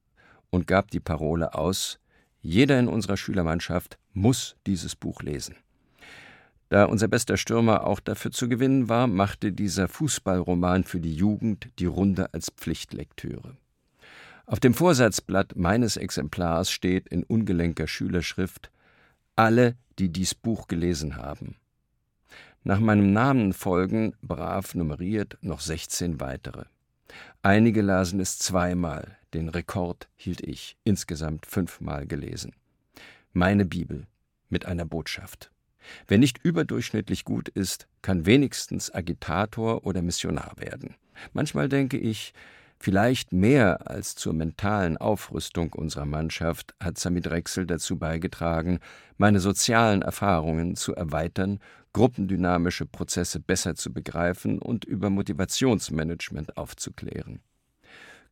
und 0.50 0.66
gab 0.66 0.90
die 0.90 0.98
Parole 0.98 1.54
aus, 1.54 2.00
jeder 2.42 2.76
in 2.80 2.88
unserer 2.88 3.16
Schülermannschaft 3.16 3.98
muss 4.14 4.56
dieses 4.66 4.96
Buch 4.96 5.22
lesen. 5.22 5.54
Da 6.70 6.86
unser 6.86 7.06
bester 7.06 7.36
Stürmer 7.36 7.86
auch 7.86 8.00
dafür 8.00 8.32
zu 8.32 8.48
gewinnen 8.48 8.88
war, 8.88 9.06
machte 9.06 9.52
dieser 9.52 9.86
Fußballroman 9.86 10.82
für 10.82 10.98
die 10.98 11.14
Jugend 11.14 11.68
die 11.78 11.86
Runde 11.86 12.34
als 12.34 12.50
Pflichtlektüre. 12.50 13.56
Auf 14.46 14.60
dem 14.60 14.74
Vorsatzblatt 14.74 15.56
meines 15.56 15.96
Exemplars 15.96 16.70
steht 16.70 17.08
in 17.08 17.24
ungelenker 17.24 17.86
Schülerschrift 17.86 18.70
Alle, 19.36 19.76
die 19.98 20.10
dies 20.10 20.34
Buch 20.34 20.68
gelesen 20.68 21.16
haben. 21.16 21.56
Nach 22.62 22.78
meinem 22.78 23.12
Namen 23.12 23.52
folgen, 23.54 24.14
brav 24.22 24.74
nummeriert, 24.74 25.38
noch 25.40 25.60
16 25.60 26.20
weitere. 26.20 26.64
Einige 27.42 27.80
lasen 27.80 28.20
es 28.20 28.38
zweimal, 28.38 29.16
den 29.32 29.48
Rekord 29.48 30.08
hielt 30.16 30.42
ich, 30.42 30.76
insgesamt 30.84 31.46
fünfmal 31.46 32.06
gelesen. 32.06 32.52
Meine 33.32 33.64
Bibel 33.64 34.06
mit 34.50 34.66
einer 34.66 34.84
Botschaft. 34.84 35.50
Wer 36.06 36.18
nicht 36.18 36.38
überdurchschnittlich 36.42 37.24
gut 37.24 37.48
ist, 37.48 37.88
kann 38.02 38.26
wenigstens 38.26 38.94
Agitator 38.94 39.86
oder 39.86 40.02
Missionar 40.02 40.54
werden. 40.56 40.94
Manchmal 41.32 41.68
denke 41.68 41.98
ich, 41.98 42.32
Vielleicht 42.84 43.32
mehr 43.32 43.90
als 43.90 44.14
zur 44.14 44.34
mentalen 44.34 44.98
Aufrüstung 44.98 45.72
unserer 45.72 46.04
Mannschaft 46.04 46.74
hat 46.78 46.98
Sami 46.98 47.22
Drechsel 47.22 47.64
dazu 47.64 47.98
beigetragen, 47.98 48.78
meine 49.16 49.40
sozialen 49.40 50.02
Erfahrungen 50.02 50.76
zu 50.76 50.94
erweitern, 50.94 51.60
gruppendynamische 51.94 52.84
Prozesse 52.84 53.40
besser 53.40 53.74
zu 53.74 53.90
begreifen 53.90 54.58
und 54.58 54.84
über 54.84 55.08
Motivationsmanagement 55.08 56.58
aufzuklären. 56.58 57.40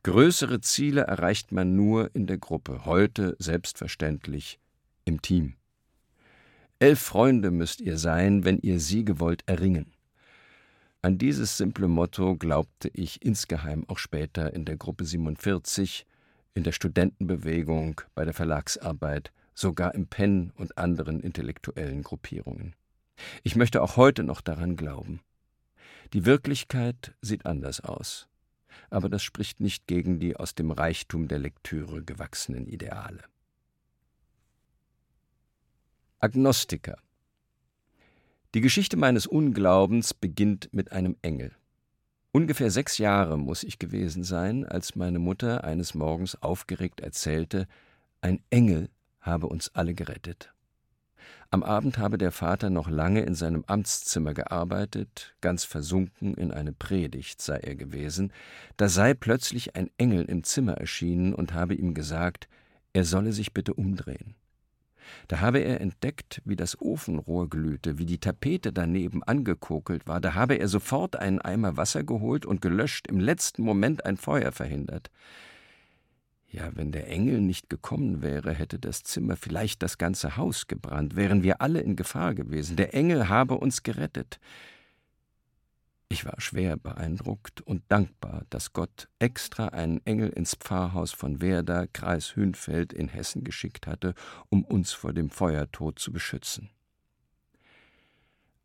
Größere 0.03 0.61
Ziele 0.61 1.01
erreicht 1.01 1.51
man 1.51 1.75
nur 1.75 2.13
in 2.13 2.27
der 2.27 2.37
Gruppe, 2.37 2.85
heute 2.85 3.35
selbstverständlich 3.39 4.59
im 5.03 5.23
Team. 5.23 5.55
Elf 6.77 6.99
Freunde 6.99 7.49
müsst 7.49 7.81
ihr 7.81 7.97
sein, 7.97 8.45
wenn 8.45 8.59
ihr 8.59 8.79
Siege 8.79 9.19
wollt 9.19 9.41
erringen. 9.47 9.93
An 11.05 11.17
dieses 11.17 11.57
simple 11.57 11.89
Motto 11.89 12.37
glaubte 12.37 12.87
ich 12.87 13.25
insgeheim 13.25 13.83
auch 13.89 13.97
später 13.97 14.53
in 14.53 14.63
der 14.63 14.77
Gruppe 14.77 15.03
47, 15.03 16.05
in 16.53 16.63
der 16.63 16.71
Studentenbewegung, 16.71 17.99
bei 18.15 18.23
der 18.23 18.33
Verlagsarbeit, 18.33 19.33
sogar 19.53 19.95
im 19.95 20.07
Penn 20.07 20.53
und 20.55 20.77
anderen 20.77 21.19
intellektuellen 21.19 22.03
Gruppierungen. 22.03 22.73
Ich 23.43 23.57
möchte 23.57 23.81
auch 23.81 23.97
heute 23.97 24.23
noch 24.23 24.39
daran 24.39 24.77
glauben. 24.77 25.19
Die 26.13 26.23
Wirklichkeit 26.23 27.13
sieht 27.19 27.45
anders 27.45 27.81
aus, 27.81 28.29
aber 28.89 29.09
das 29.09 29.23
spricht 29.23 29.59
nicht 29.59 29.87
gegen 29.87 30.21
die 30.21 30.37
aus 30.37 30.55
dem 30.55 30.71
Reichtum 30.71 31.27
der 31.27 31.39
Lektüre 31.39 32.01
gewachsenen 32.01 32.65
Ideale. 32.65 33.25
Agnostiker 36.19 36.95
die 38.53 38.61
Geschichte 38.61 38.97
meines 38.97 39.25
Unglaubens 39.25 40.13
beginnt 40.13 40.69
mit 40.71 40.91
einem 40.91 41.15
Engel. 41.21 41.51
Ungefähr 42.31 42.69
sechs 42.71 42.97
Jahre 42.97 43.37
muss 43.37 43.63
ich 43.63 43.79
gewesen 43.79 44.23
sein, 44.23 44.65
als 44.65 44.95
meine 44.95 45.19
Mutter 45.19 45.63
eines 45.63 45.93
Morgens 45.93 46.41
aufgeregt 46.41 47.01
erzählte, 47.01 47.67
ein 48.21 48.41
Engel 48.49 48.89
habe 49.21 49.47
uns 49.47 49.73
alle 49.73 49.93
gerettet. 49.93 50.53
Am 51.49 51.63
Abend 51.63 51.97
habe 51.97 52.17
der 52.17 52.31
Vater 52.31 52.69
noch 52.69 52.89
lange 52.89 53.21
in 53.21 53.35
seinem 53.35 53.63
Amtszimmer 53.67 54.33
gearbeitet, 54.33 55.35
ganz 55.41 55.63
versunken 55.63 56.33
in 56.33 56.51
eine 56.51 56.73
Predigt 56.73 57.41
sei 57.41 57.57
er 57.57 57.75
gewesen, 57.75 58.33
da 58.77 58.89
sei 58.89 59.13
plötzlich 59.13 59.75
ein 59.75 59.89
Engel 59.97 60.25
im 60.25 60.43
Zimmer 60.43 60.73
erschienen 60.73 61.33
und 61.33 61.53
habe 61.53 61.75
ihm 61.75 61.93
gesagt, 61.93 62.47
er 62.93 63.05
solle 63.05 63.33
sich 63.33 63.53
bitte 63.53 63.73
umdrehen. 63.73 64.35
Da 65.27 65.39
habe 65.39 65.59
er 65.59 65.81
entdeckt, 65.81 66.41
wie 66.45 66.55
das 66.55 66.79
Ofenrohr 66.79 67.49
glühte, 67.49 67.97
wie 67.97 68.05
die 68.05 68.19
Tapete 68.19 68.73
daneben 68.73 69.23
angekokelt 69.23 70.07
war. 70.07 70.21
Da 70.21 70.33
habe 70.33 70.55
er 70.55 70.67
sofort 70.67 71.15
einen 71.15 71.39
Eimer 71.39 71.77
Wasser 71.77 72.03
geholt 72.03 72.45
und 72.45 72.61
gelöscht, 72.61 73.07
im 73.07 73.19
letzten 73.19 73.63
Moment 73.63 74.05
ein 74.05 74.17
Feuer 74.17 74.51
verhindert. 74.51 75.09
Ja, 76.53 76.69
wenn 76.75 76.91
der 76.91 77.07
Engel 77.07 77.41
nicht 77.41 77.69
gekommen 77.71 78.21
wäre, 78.21 78.53
hätte 78.53 78.77
das 78.77 79.01
Zimmer 79.01 79.35
vielleicht 79.35 79.81
das 79.81 79.97
ganze 79.97 80.37
Haus 80.37 80.67
gebrannt, 80.67 81.15
wären 81.15 81.41
wir 81.41 81.61
alle 81.61 81.81
in 81.81 81.95
Gefahr 81.95 82.35
gewesen. 82.35 82.75
Der 82.75 82.93
Engel 82.93 83.27
habe 83.27 83.55
uns 83.57 83.81
gerettet. 83.81 84.39
Ich 86.13 86.25
war 86.25 86.39
schwer 86.39 86.77
beeindruckt 86.77 87.61
und 87.61 87.81
dankbar, 87.87 88.43
dass 88.51 88.71
Gott 88.71 89.07
extra 89.17 89.69
einen 89.69 89.99
Engel 90.05 90.29
ins 90.29 90.53
Pfarrhaus 90.53 91.11
von 91.11 91.41
Werder, 91.41 91.87
Kreis 91.87 92.35
Hünfeld 92.35 92.93
in 92.93 93.07
Hessen 93.07 93.43
geschickt 93.43 93.87
hatte, 93.87 94.13
um 94.49 94.63
uns 94.63 94.91
vor 94.91 95.11
dem 95.11 95.31
Feuertod 95.31 95.97
zu 95.97 96.13
beschützen. 96.13 96.69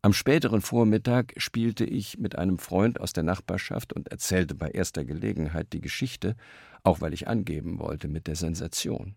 Am 0.03 0.13
späteren 0.13 0.61
Vormittag 0.61 1.33
spielte 1.37 1.85
ich 1.85 2.19
mit 2.19 2.37
einem 2.37 2.59
Freund 2.59 3.01
aus 3.01 3.13
der 3.13 3.23
Nachbarschaft 3.23 3.93
und 3.93 4.09
erzählte 4.09 4.53
bei 4.53 4.69
erster 4.69 5.03
Gelegenheit 5.03 5.73
die 5.73 5.81
Geschichte, 5.81 6.35
auch 6.83 7.01
weil 7.01 7.15
ich 7.15 7.27
angeben 7.27 7.79
wollte 7.79 8.07
mit 8.09 8.27
der 8.27 8.35
Sensation. 8.35 9.15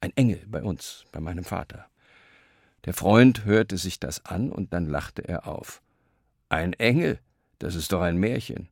Ein 0.00 0.16
Engel 0.16 0.42
bei 0.46 0.62
uns, 0.62 1.04
bei 1.12 1.20
meinem 1.20 1.44
Vater. 1.44 1.84
Der 2.86 2.94
Freund 2.94 3.44
hörte 3.44 3.76
sich 3.76 4.00
das 4.00 4.24
an 4.24 4.50
und 4.50 4.72
dann 4.72 4.86
lachte 4.86 5.28
er 5.28 5.46
auf. 5.46 5.82
Ein 6.48 6.72
Engel, 6.72 7.20
das 7.58 7.74
ist 7.74 7.92
doch 7.92 8.00
ein 8.00 8.18
Märchen. 8.18 8.68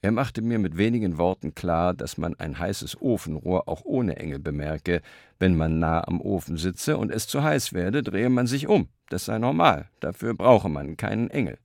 Er 0.00 0.12
machte 0.12 0.42
mir 0.42 0.60
mit 0.60 0.76
wenigen 0.76 1.18
Worten 1.18 1.56
klar, 1.56 1.92
dass 1.92 2.18
man 2.18 2.38
ein 2.38 2.58
heißes 2.58 3.02
Ofenrohr 3.02 3.68
auch 3.68 3.84
ohne 3.84 4.16
Engel 4.16 4.38
bemerke. 4.38 5.02
Wenn 5.40 5.56
man 5.56 5.80
nah 5.80 6.06
am 6.06 6.20
Ofen 6.20 6.56
sitze 6.56 6.96
und 6.96 7.10
es 7.10 7.26
zu 7.26 7.42
heiß 7.42 7.72
werde, 7.72 8.04
drehe 8.04 8.30
man 8.30 8.46
sich 8.46 8.68
um. 8.68 8.88
Das 9.08 9.24
sei 9.24 9.38
normal. 9.38 9.88
Dafür 9.98 10.34
brauche 10.34 10.68
man 10.68 10.96
keinen 10.96 11.30
Engel. 11.30 11.58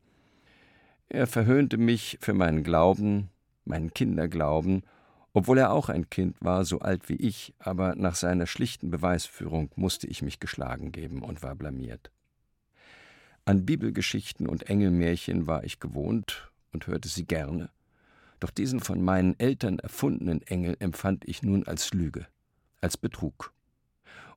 Er 1.10 1.28
verhöhnte 1.28 1.78
mich 1.78 2.18
für 2.22 2.34
meinen 2.34 2.64
Glauben, 2.64 3.30
meinen 3.66 3.94
Kinderglauben, 3.94 4.82
obwohl 5.34 5.60
er 5.60 5.72
auch 5.72 5.90
ein 5.90 6.10
Kind 6.10 6.36
war, 6.40 6.66
so 6.66 6.80
alt 6.80 7.10
wie 7.10 7.16
ich, 7.16 7.54
aber 7.60 7.94
nach 7.96 8.16
seiner 8.16 8.48
schlichten 8.48 8.90
Beweisführung 8.90 9.70
musste 9.76 10.08
ich 10.08 10.24
mich 10.24 10.40
geschlagen 10.40 10.92
geben 10.92 11.22
und 11.22 11.44
war 11.44 11.56
blamiert. 11.56 12.12
An 13.46 13.66
Bibelgeschichten 13.66 14.48
und 14.48 14.70
Engelmärchen 14.70 15.48
war 15.48 15.66
ich 15.66 15.82
gewohnt 15.82 16.50
und 16.72 16.88
hörte 16.88 17.10
sie 17.10 17.26
gerne. 17.26 17.70
Doch 18.40 18.50
diesen 18.50 18.80
von 18.80 19.02
meinen 19.02 19.38
Eltern 19.38 19.80
erfundenen 19.80 20.42
Engel 20.44 20.78
empfand 20.80 21.28
ich 21.28 21.44
nun 21.44 21.68
als 21.68 21.94
Lüge, 21.94 22.26
als 22.80 22.96
Betrug. 22.96 23.54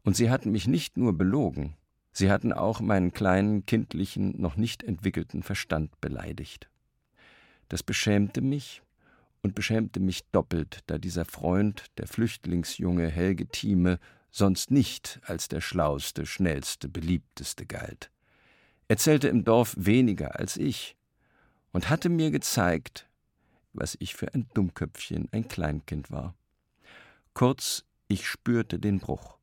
Und 0.03 0.17
sie 0.17 0.29
hatten 0.29 0.51
mich 0.51 0.67
nicht 0.67 0.97
nur 0.97 1.17
belogen, 1.17 1.77
sie 2.11 2.33
hatten 2.33 2.53
auch 2.53 2.81
meinen 2.81 3.13
kleinen, 3.13 3.65
kindlichen, 3.65 4.41
noch 4.41 4.57
nicht 4.57 4.83
entwickelten 4.83 5.45
Verstand 5.45 6.01
beleidigt. 6.01 6.69
Das 7.69 7.85
beschämte 7.85 8.41
mich 8.41 8.83
und 9.41 9.55
beschämte 9.55 10.01
mich 10.01 10.25
doppelt, 10.33 10.81
da 10.89 10.99
dieser 10.99 11.25
Freund, 11.25 11.87
der 11.99 12.09
Flüchtlingsjunge 12.09 13.09
Helge 13.09 13.47
Thieme, 13.47 14.01
sonst 14.33 14.73
nicht 14.73 15.21
als 15.23 15.47
der 15.47 15.61
schlauste, 15.61 16.27
schnellste, 16.27 16.89
beliebteste 16.89 17.67
galt. 17.67 18.11
Er 18.88 18.97
zählte 18.97 19.28
im 19.28 19.45
Dorf 19.45 19.75
weniger 19.76 20.38
als 20.38 20.57
ich 20.57 20.97
und 21.73 21.90
hatte 21.90 22.09
mir 22.09 22.31
gezeigt, 22.31 23.09
was 23.73 23.97
ich 24.00 24.14
für 24.14 24.33
ein 24.33 24.47
Dummköpfchen, 24.55 25.28
ein 25.33 25.49
Kleinkind 25.49 26.11
war. 26.11 26.35
Kurz, 27.35 27.85
ich 28.09 28.26
spürte 28.26 28.78
den 28.78 29.00
Bruch. 29.00 29.37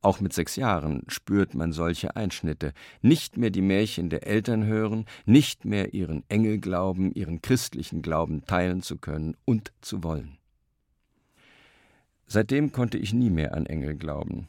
Auch 0.00 0.20
mit 0.20 0.32
sechs 0.32 0.56
Jahren 0.56 1.02
spürt 1.08 1.54
man 1.54 1.72
solche 1.72 2.14
Einschnitte. 2.14 2.72
Nicht 3.02 3.36
mehr 3.36 3.50
die 3.50 3.62
Märchen 3.62 4.10
der 4.10 4.26
Eltern 4.26 4.64
hören, 4.64 5.06
nicht 5.26 5.64
mehr 5.64 5.92
ihren 5.92 6.24
Engelglauben, 6.28 7.12
ihren 7.12 7.42
christlichen 7.42 8.02
Glauben 8.02 8.44
teilen 8.44 8.82
zu 8.82 8.96
können 8.96 9.36
und 9.44 9.72
zu 9.80 10.04
wollen. 10.04 10.38
Seitdem 12.26 12.72
konnte 12.72 12.98
ich 12.98 13.12
nie 13.12 13.30
mehr 13.30 13.54
an 13.54 13.66
Engel 13.66 13.96
glauben, 13.96 14.48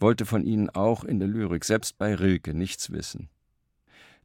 wollte 0.00 0.24
von 0.24 0.44
ihnen 0.44 0.70
auch 0.70 1.04
in 1.04 1.18
der 1.18 1.28
Lyrik, 1.28 1.64
selbst 1.64 1.98
bei 1.98 2.14
Rilke, 2.14 2.54
nichts 2.54 2.90
wissen. 2.90 3.28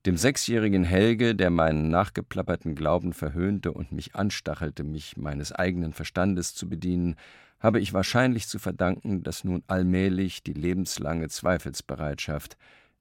Dem 0.05 0.15
sechsjährigen 0.15 0.85
Helge, 0.85 1.35
der 1.35 1.49
meinen 1.49 1.89
nachgeplapperten 1.89 2.73
Glauben 2.73 3.11
verhöhnte 3.11 3.73
und 3.73 3.91
mich 3.91 4.15
anstachelte, 4.15 4.83
mich 4.85 5.17
meines 5.17 5.51
eigenen 5.51 5.91
Verstandes 5.91 6.55
zu 6.55 6.69
bedienen, 6.69 7.15
habe 7.59 7.81
ich 7.81 7.93
wahrscheinlich 7.93 8.47
zu 8.47 8.59
verdanken, 8.59 9.23
dass 9.23 9.43
nun 9.43 9.63
allmählich 9.67 10.41
die 10.43 10.53
lebenslange 10.53 11.27
Zweifelsbereitschaft, 11.27 12.57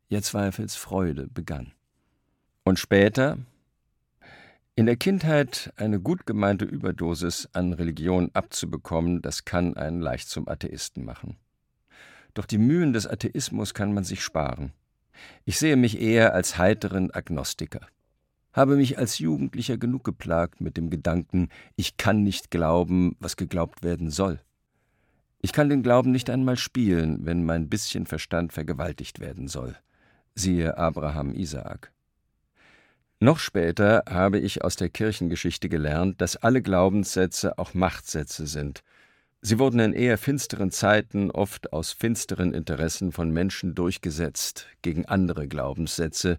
ja 0.08 0.20
Zweifelsfreude 0.20 1.28
begann. 1.28 1.72
Und 2.64 2.80
später, 2.80 3.38
in 4.74 4.86
der 4.86 4.96
Kindheit 4.96 5.72
eine 5.76 6.00
gut 6.00 6.26
gemeinte 6.26 6.64
Überdosis 6.64 7.48
an 7.52 7.72
Religion 7.72 8.30
abzubekommen, 8.32 9.22
das 9.22 9.44
kann 9.44 9.76
einen 9.76 10.00
leicht 10.00 10.28
zum 10.28 10.48
Atheisten 10.48 11.04
machen. 11.04 11.36
Doch 12.34 12.46
die 12.46 12.58
Mühen 12.58 12.92
des 12.92 13.06
Atheismus 13.06 13.74
kann 13.74 13.94
man 13.94 14.04
sich 14.04 14.22
sparen. 14.22 14.72
Ich 15.44 15.58
sehe 15.58 15.76
mich 15.76 16.00
eher 16.00 16.34
als 16.34 16.58
heiteren 16.58 17.10
Agnostiker. 17.10 17.80
Habe 18.52 18.76
mich 18.76 18.98
als 18.98 19.18
Jugendlicher 19.18 19.78
genug 19.78 20.04
geplagt 20.04 20.60
mit 20.60 20.76
dem 20.76 20.90
Gedanken, 20.90 21.48
ich 21.76 21.96
kann 21.96 22.22
nicht 22.22 22.50
glauben, 22.50 23.16
was 23.20 23.36
geglaubt 23.36 23.82
werden 23.82 24.10
soll. 24.10 24.40
Ich 25.40 25.52
kann 25.52 25.68
den 25.68 25.82
Glauben 25.82 26.10
nicht 26.10 26.30
einmal 26.30 26.56
spielen, 26.56 27.24
wenn 27.24 27.44
mein 27.44 27.68
bisschen 27.68 28.06
Verstand 28.06 28.52
vergewaltigt 28.52 29.20
werden 29.20 29.46
soll. 29.46 29.76
Siehe 30.34 30.76
Abraham 30.76 31.34
Isaak. 31.34 31.92
Noch 33.20 33.38
später 33.38 34.04
habe 34.08 34.38
ich 34.38 34.64
aus 34.64 34.76
der 34.76 34.88
Kirchengeschichte 34.88 35.68
gelernt, 35.68 36.20
dass 36.20 36.36
alle 36.36 36.62
Glaubenssätze 36.62 37.58
auch 37.58 37.74
Machtsätze 37.74 38.46
sind 38.46 38.82
Sie 39.40 39.58
wurden 39.58 39.78
in 39.78 39.92
eher 39.92 40.18
finsteren 40.18 40.72
Zeiten 40.72 41.30
oft 41.30 41.72
aus 41.72 41.92
finsteren 41.92 42.52
Interessen 42.52 43.12
von 43.12 43.30
Menschen 43.30 43.74
durchgesetzt 43.74 44.66
gegen 44.82 45.06
andere 45.06 45.46
Glaubenssätze, 45.46 46.38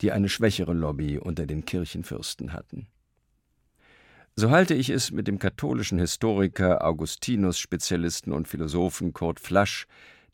die 0.00 0.10
eine 0.10 0.28
schwächere 0.28 0.72
Lobby 0.72 1.18
unter 1.18 1.46
den 1.46 1.64
Kirchenfürsten 1.64 2.52
hatten. 2.52 2.88
So 4.34 4.50
halte 4.50 4.74
ich 4.74 4.90
es 4.90 5.10
mit 5.10 5.28
dem 5.28 5.38
katholischen 5.38 5.98
Historiker, 5.98 6.84
Augustinus-Spezialisten 6.84 8.32
und 8.32 8.48
Philosophen 8.48 9.12
Kurt 9.12 9.38
Flasch, 9.38 9.86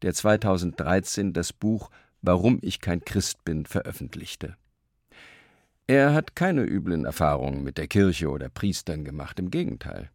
der 0.03 0.15
2013 0.15 1.33
das 1.33 1.53
Buch 1.53 1.91
Warum 2.23 2.59
ich 2.63 2.81
kein 2.81 3.05
Christ 3.05 3.45
bin 3.45 3.67
veröffentlichte. 3.67 4.57
Er 5.87 6.15
hat 6.15 6.35
keine 6.35 6.65
üblen 6.65 7.05
Erfahrungen 7.05 7.63
mit 7.63 7.79
der 7.79 7.87
Kirche 7.87 8.31
oder 8.31 8.49
Priestern 8.49 9.05
gemacht, 9.05 9.39
im 9.39 9.51
Gegenteil. 9.51 10.11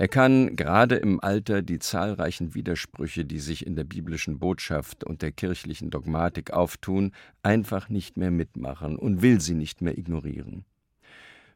Er 0.00 0.06
kann 0.06 0.54
gerade 0.54 0.94
im 0.94 1.20
Alter 1.20 1.60
die 1.60 1.80
zahlreichen 1.80 2.54
Widersprüche, 2.54 3.24
die 3.24 3.40
sich 3.40 3.66
in 3.66 3.74
der 3.74 3.82
biblischen 3.82 4.38
Botschaft 4.38 5.02
und 5.02 5.22
der 5.22 5.32
kirchlichen 5.32 5.90
Dogmatik 5.90 6.52
auftun, 6.52 7.10
einfach 7.42 7.88
nicht 7.88 8.16
mehr 8.16 8.30
mitmachen 8.30 8.96
und 8.96 9.22
will 9.22 9.40
sie 9.40 9.54
nicht 9.54 9.82
mehr 9.82 9.98
ignorieren. 9.98 10.64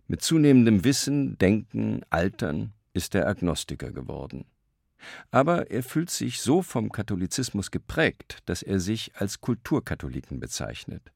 Mit 0.08 0.22
zunehmendem 0.22 0.84
Wissen, 0.84 1.38
Denken, 1.38 2.00
Altern 2.10 2.72
ist 2.94 3.14
er 3.14 3.28
Agnostiker 3.28 3.92
geworden. 3.92 4.44
Aber 5.30 5.70
er 5.70 5.84
fühlt 5.84 6.10
sich 6.10 6.40
so 6.40 6.62
vom 6.62 6.90
Katholizismus 6.90 7.70
geprägt, 7.70 8.38
dass 8.46 8.62
er 8.62 8.80
sich 8.80 9.12
als 9.14 9.40
Kulturkatholiken 9.40 10.40
bezeichnet. 10.40 11.12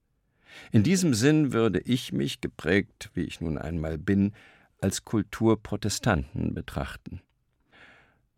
In 0.70 0.84
diesem 0.84 1.12
Sinn 1.12 1.52
würde 1.52 1.80
ich 1.80 2.12
mich, 2.12 2.40
geprägt 2.40 3.10
wie 3.14 3.22
ich 3.22 3.40
nun 3.40 3.58
einmal 3.58 3.98
bin, 3.98 4.32
als 4.80 5.04
Kulturprotestanten 5.04 6.54
betrachten. 6.54 7.20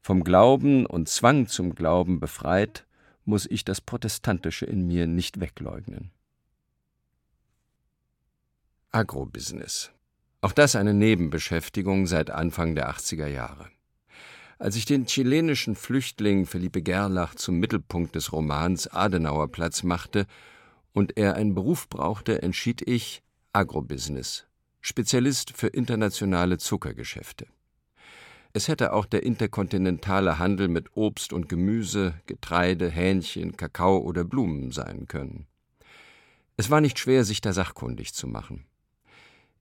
Vom 0.00 0.24
Glauben 0.24 0.86
und 0.86 1.08
Zwang 1.08 1.46
zum 1.46 1.74
Glauben 1.74 2.20
befreit, 2.20 2.86
muss 3.24 3.46
ich 3.46 3.64
das 3.64 3.80
Protestantische 3.80 4.64
in 4.64 4.86
mir 4.86 5.06
nicht 5.06 5.40
wegleugnen. 5.40 6.10
Agrobusiness. 8.90 9.92
Auch 10.40 10.52
das 10.52 10.76
eine 10.76 10.94
Nebenbeschäftigung 10.94 12.06
seit 12.06 12.30
Anfang 12.30 12.74
der 12.74 12.90
80er 12.90 13.26
Jahre. 13.26 13.68
Als 14.58 14.76
ich 14.76 14.86
den 14.86 15.06
chilenischen 15.06 15.76
Flüchtling 15.76 16.46
Felipe 16.46 16.80
Gerlach 16.80 17.34
zum 17.34 17.58
Mittelpunkt 17.58 18.14
des 18.14 18.32
Romans 18.32 18.88
Adenauer 18.88 19.52
Platz 19.52 19.82
machte 19.82 20.26
und 20.92 21.16
er 21.16 21.34
einen 21.34 21.54
Beruf 21.54 21.88
brauchte, 21.88 22.42
entschied 22.42 22.82
ich 22.82 23.22
Agrobusiness 23.52 24.47
Spezialist 24.80 25.56
für 25.56 25.68
internationale 25.68 26.58
Zuckergeschäfte. 26.58 27.46
Es 28.52 28.68
hätte 28.68 28.92
auch 28.92 29.06
der 29.06 29.22
interkontinentale 29.22 30.38
Handel 30.38 30.68
mit 30.68 30.96
Obst 30.96 31.32
und 31.32 31.48
Gemüse, 31.48 32.14
Getreide, 32.26 32.88
Hähnchen, 32.88 33.56
Kakao 33.56 33.98
oder 33.98 34.24
Blumen 34.24 34.72
sein 34.72 35.06
können. 35.06 35.46
Es 36.56 36.70
war 36.70 36.80
nicht 36.80 36.98
schwer, 36.98 37.24
sich 37.24 37.40
da 37.40 37.52
sachkundig 37.52 38.14
zu 38.14 38.26
machen. 38.26 38.64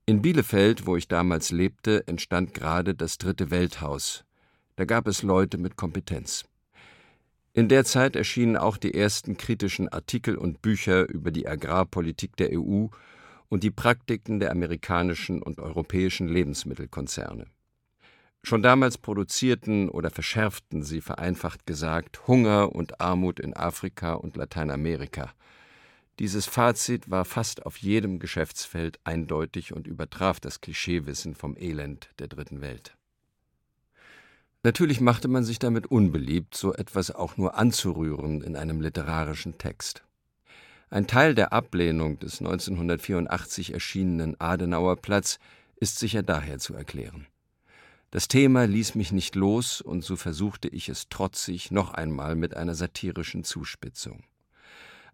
In 0.06 0.22
Bielefeld, 0.22 0.86
wo 0.86 0.96
ich 0.96 1.06
damals 1.06 1.50
lebte, 1.50 2.06
entstand 2.06 2.54
gerade 2.54 2.94
das 2.94 3.18
dritte 3.18 3.50
Welthaus. 3.50 4.24
Da 4.76 4.84
gab 4.84 5.06
es 5.06 5.22
Leute 5.22 5.58
mit 5.58 5.76
Kompetenz. 5.76 6.46
In 7.52 7.68
der 7.68 7.84
Zeit 7.84 8.16
erschienen 8.16 8.56
auch 8.56 8.76
die 8.78 8.94
ersten 8.94 9.36
kritischen 9.36 9.88
Artikel 9.88 10.36
und 10.36 10.62
Bücher 10.62 11.08
über 11.08 11.30
die 11.30 11.46
Agrarpolitik 11.46 12.36
der 12.36 12.50
EU 12.52 12.86
und 13.48 13.62
die 13.62 13.70
Praktiken 13.70 14.40
der 14.40 14.50
amerikanischen 14.50 15.42
und 15.42 15.58
europäischen 15.58 16.28
Lebensmittelkonzerne. 16.28 17.46
Schon 18.42 18.62
damals 18.62 18.98
produzierten 18.98 19.88
oder 19.88 20.10
verschärften 20.10 20.82
sie 20.82 21.00
vereinfacht 21.00 21.66
gesagt 21.66 22.28
Hunger 22.28 22.74
und 22.74 23.00
Armut 23.00 23.40
in 23.40 23.54
Afrika 23.54 24.14
und 24.14 24.36
Lateinamerika. 24.36 25.32
Dieses 26.18 26.46
Fazit 26.46 27.10
war 27.10 27.24
fast 27.24 27.64
auf 27.64 27.76
jedem 27.76 28.18
Geschäftsfeld 28.18 28.98
eindeutig 29.04 29.72
und 29.72 29.86
übertraf 29.86 30.40
das 30.40 30.60
Klischeewissen 30.60 31.34
vom 31.34 31.56
Elend 31.56 32.10
der 32.18 32.28
dritten 32.28 32.60
Welt. 32.60 32.96
Natürlich 34.64 35.00
machte 35.00 35.28
man 35.28 35.44
sich 35.44 35.60
damit 35.60 35.86
unbeliebt, 35.86 36.56
so 36.56 36.74
etwas 36.74 37.12
auch 37.12 37.36
nur 37.36 37.56
anzurühren 37.56 38.42
in 38.42 38.56
einem 38.56 38.80
literarischen 38.80 39.58
Text. 39.58 40.04
Ein 40.90 41.06
Teil 41.06 41.34
der 41.34 41.52
Ablehnung 41.52 42.18
des 42.18 42.40
1984 42.40 43.74
erschienenen 43.74 44.40
Adenauer 44.40 44.96
Platz 44.96 45.38
ist 45.76 45.98
sicher 45.98 46.22
daher 46.22 46.58
zu 46.58 46.74
erklären. 46.74 47.26
Das 48.10 48.26
Thema 48.26 48.66
ließ 48.66 48.94
mich 48.94 49.12
nicht 49.12 49.34
los, 49.34 49.82
und 49.82 50.02
so 50.02 50.16
versuchte 50.16 50.68
ich 50.68 50.88
es 50.88 51.10
trotzig 51.10 51.70
noch 51.70 51.92
einmal 51.92 52.36
mit 52.36 52.56
einer 52.56 52.74
satirischen 52.74 53.44
Zuspitzung. 53.44 54.24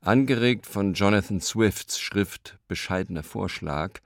Angeregt 0.00 0.66
von 0.66 0.94
Jonathan 0.94 1.40
Swifts 1.40 1.98
Schrift 1.98 2.56
Bescheidener 2.68 3.24
Vorschlag, 3.24 3.98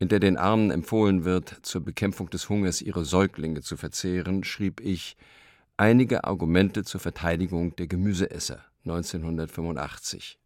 in 0.00 0.08
der 0.08 0.18
den 0.18 0.36
Armen 0.36 0.72
empfohlen 0.72 1.24
wird, 1.24 1.58
zur 1.62 1.84
Bekämpfung 1.84 2.30
des 2.30 2.48
Hungers 2.48 2.82
ihre 2.82 3.04
Säuglinge 3.04 3.60
zu 3.60 3.76
verzehren, 3.76 4.42
schrieb 4.42 4.80
ich 4.80 5.16
Einige 5.76 6.24
Argumente 6.24 6.82
zur 6.82 7.00
Verteidigung 7.00 7.76
der 7.76 7.86
Gemüseesser 7.86 8.64
1985. 8.84 10.39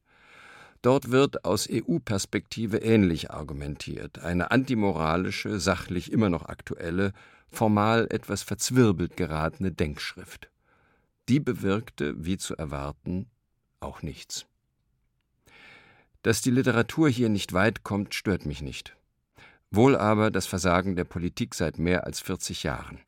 Dort 0.84 1.10
wird 1.10 1.46
aus 1.46 1.66
EU-Perspektive 1.72 2.76
ähnlich 2.76 3.30
argumentiert, 3.30 4.18
eine 4.18 4.50
antimoralische, 4.50 5.58
sachlich 5.58 6.12
immer 6.12 6.28
noch 6.28 6.44
aktuelle, 6.44 7.14
formal 7.48 8.06
etwas 8.10 8.42
verzwirbelt 8.42 9.16
geratene 9.16 9.72
Denkschrift. 9.72 10.50
Die 11.30 11.40
bewirkte, 11.40 12.22
wie 12.22 12.36
zu 12.36 12.54
erwarten, 12.54 13.30
auch 13.80 14.02
nichts. 14.02 14.44
Dass 16.20 16.42
die 16.42 16.50
Literatur 16.50 17.08
hier 17.08 17.30
nicht 17.30 17.54
weit 17.54 17.82
kommt, 17.82 18.14
stört 18.14 18.44
mich 18.44 18.60
nicht. 18.60 18.94
Wohl 19.70 19.96
aber 19.96 20.30
das 20.30 20.44
Versagen 20.44 20.96
der 20.96 21.04
Politik 21.04 21.54
seit 21.54 21.78
mehr 21.78 22.04
als 22.04 22.20
40 22.20 22.62
Jahren. 22.62 23.00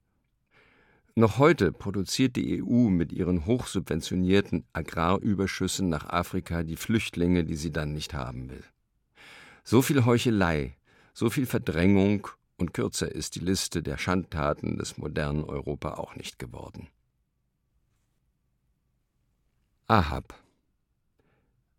Noch 1.18 1.38
heute 1.38 1.72
produziert 1.72 2.36
die 2.36 2.62
EU 2.62 2.90
mit 2.90 3.10
ihren 3.10 3.46
hochsubventionierten 3.46 4.66
Agrarüberschüssen 4.74 5.88
nach 5.88 6.10
Afrika 6.10 6.62
die 6.62 6.76
Flüchtlinge, 6.76 7.42
die 7.42 7.56
sie 7.56 7.72
dann 7.72 7.94
nicht 7.94 8.12
haben 8.12 8.50
will. 8.50 8.62
So 9.64 9.80
viel 9.80 10.04
Heuchelei, 10.04 10.76
so 11.14 11.30
viel 11.30 11.46
Verdrängung 11.46 12.28
und 12.58 12.74
kürzer 12.74 13.10
ist 13.10 13.34
die 13.34 13.40
Liste 13.40 13.82
der 13.82 13.96
Schandtaten 13.96 14.76
des 14.76 14.98
modernen 14.98 15.44
Europa 15.44 15.94
auch 15.94 16.16
nicht 16.16 16.38
geworden. 16.38 16.88
Ahab 19.86 20.34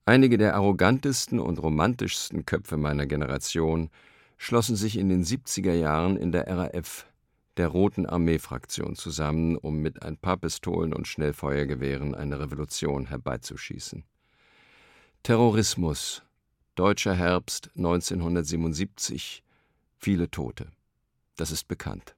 Einige 0.06 0.40
der 0.40 0.56
arrogantesten 0.56 1.40
und 1.40 1.62
romantischsten 1.62 2.48
Köpfe 2.48 2.76
meiner 2.76 3.06
Generation 3.06 3.92
schlossen 4.38 4.76
sich 4.76 4.98
in 4.98 5.10
den 5.10 5.24
70er 5.24 5.74
Jahren 5.74 6.18
in 6.18 6.32
der 6.32 6.48
RAF, 6.48 7.06
der 7.58 7.68
Roten 7.68 8.06
Armee-Fraktion, 8.06 8.96
zusammen, 8.96 9.58
um 9.58 9.80
mit 9.80 10.04
ein 10.04 10.18
paar 10.18 10.38
Pistolen 10.38 10.94
und 10.94 11.08
Schnellfeuergewehren 11.08 12.16
eine 12.16 12.40
Revolution 12.40 13.08
herbeizuschießen. 13.08 14.04
Terrorismus, 15.24 16.24
Deutscher 16.76 17.16
Herbst 17.16 17.72
1977, 17.76 19.44
viele 19.98 20.30
Tote. 20.30 20.68
Das 21.36 21.52
ist 21.52 21.68
bekannt. 21.68 22.16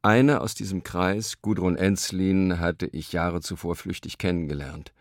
Eine 0.00 0.40
aus 0.40 0.54
diesem 0.54 0.84
Kreis, 0.84 1.42
Gudrun 1.42 1.76
Enzlin, 1.76 2.60
hatte 2.60 2.86
ich 2.86 3.12
Jahre 3.12 3.40
zuvor 3.40 3.74
flüchtig 3.74 4.16
kennengelernt. 4.16 4.92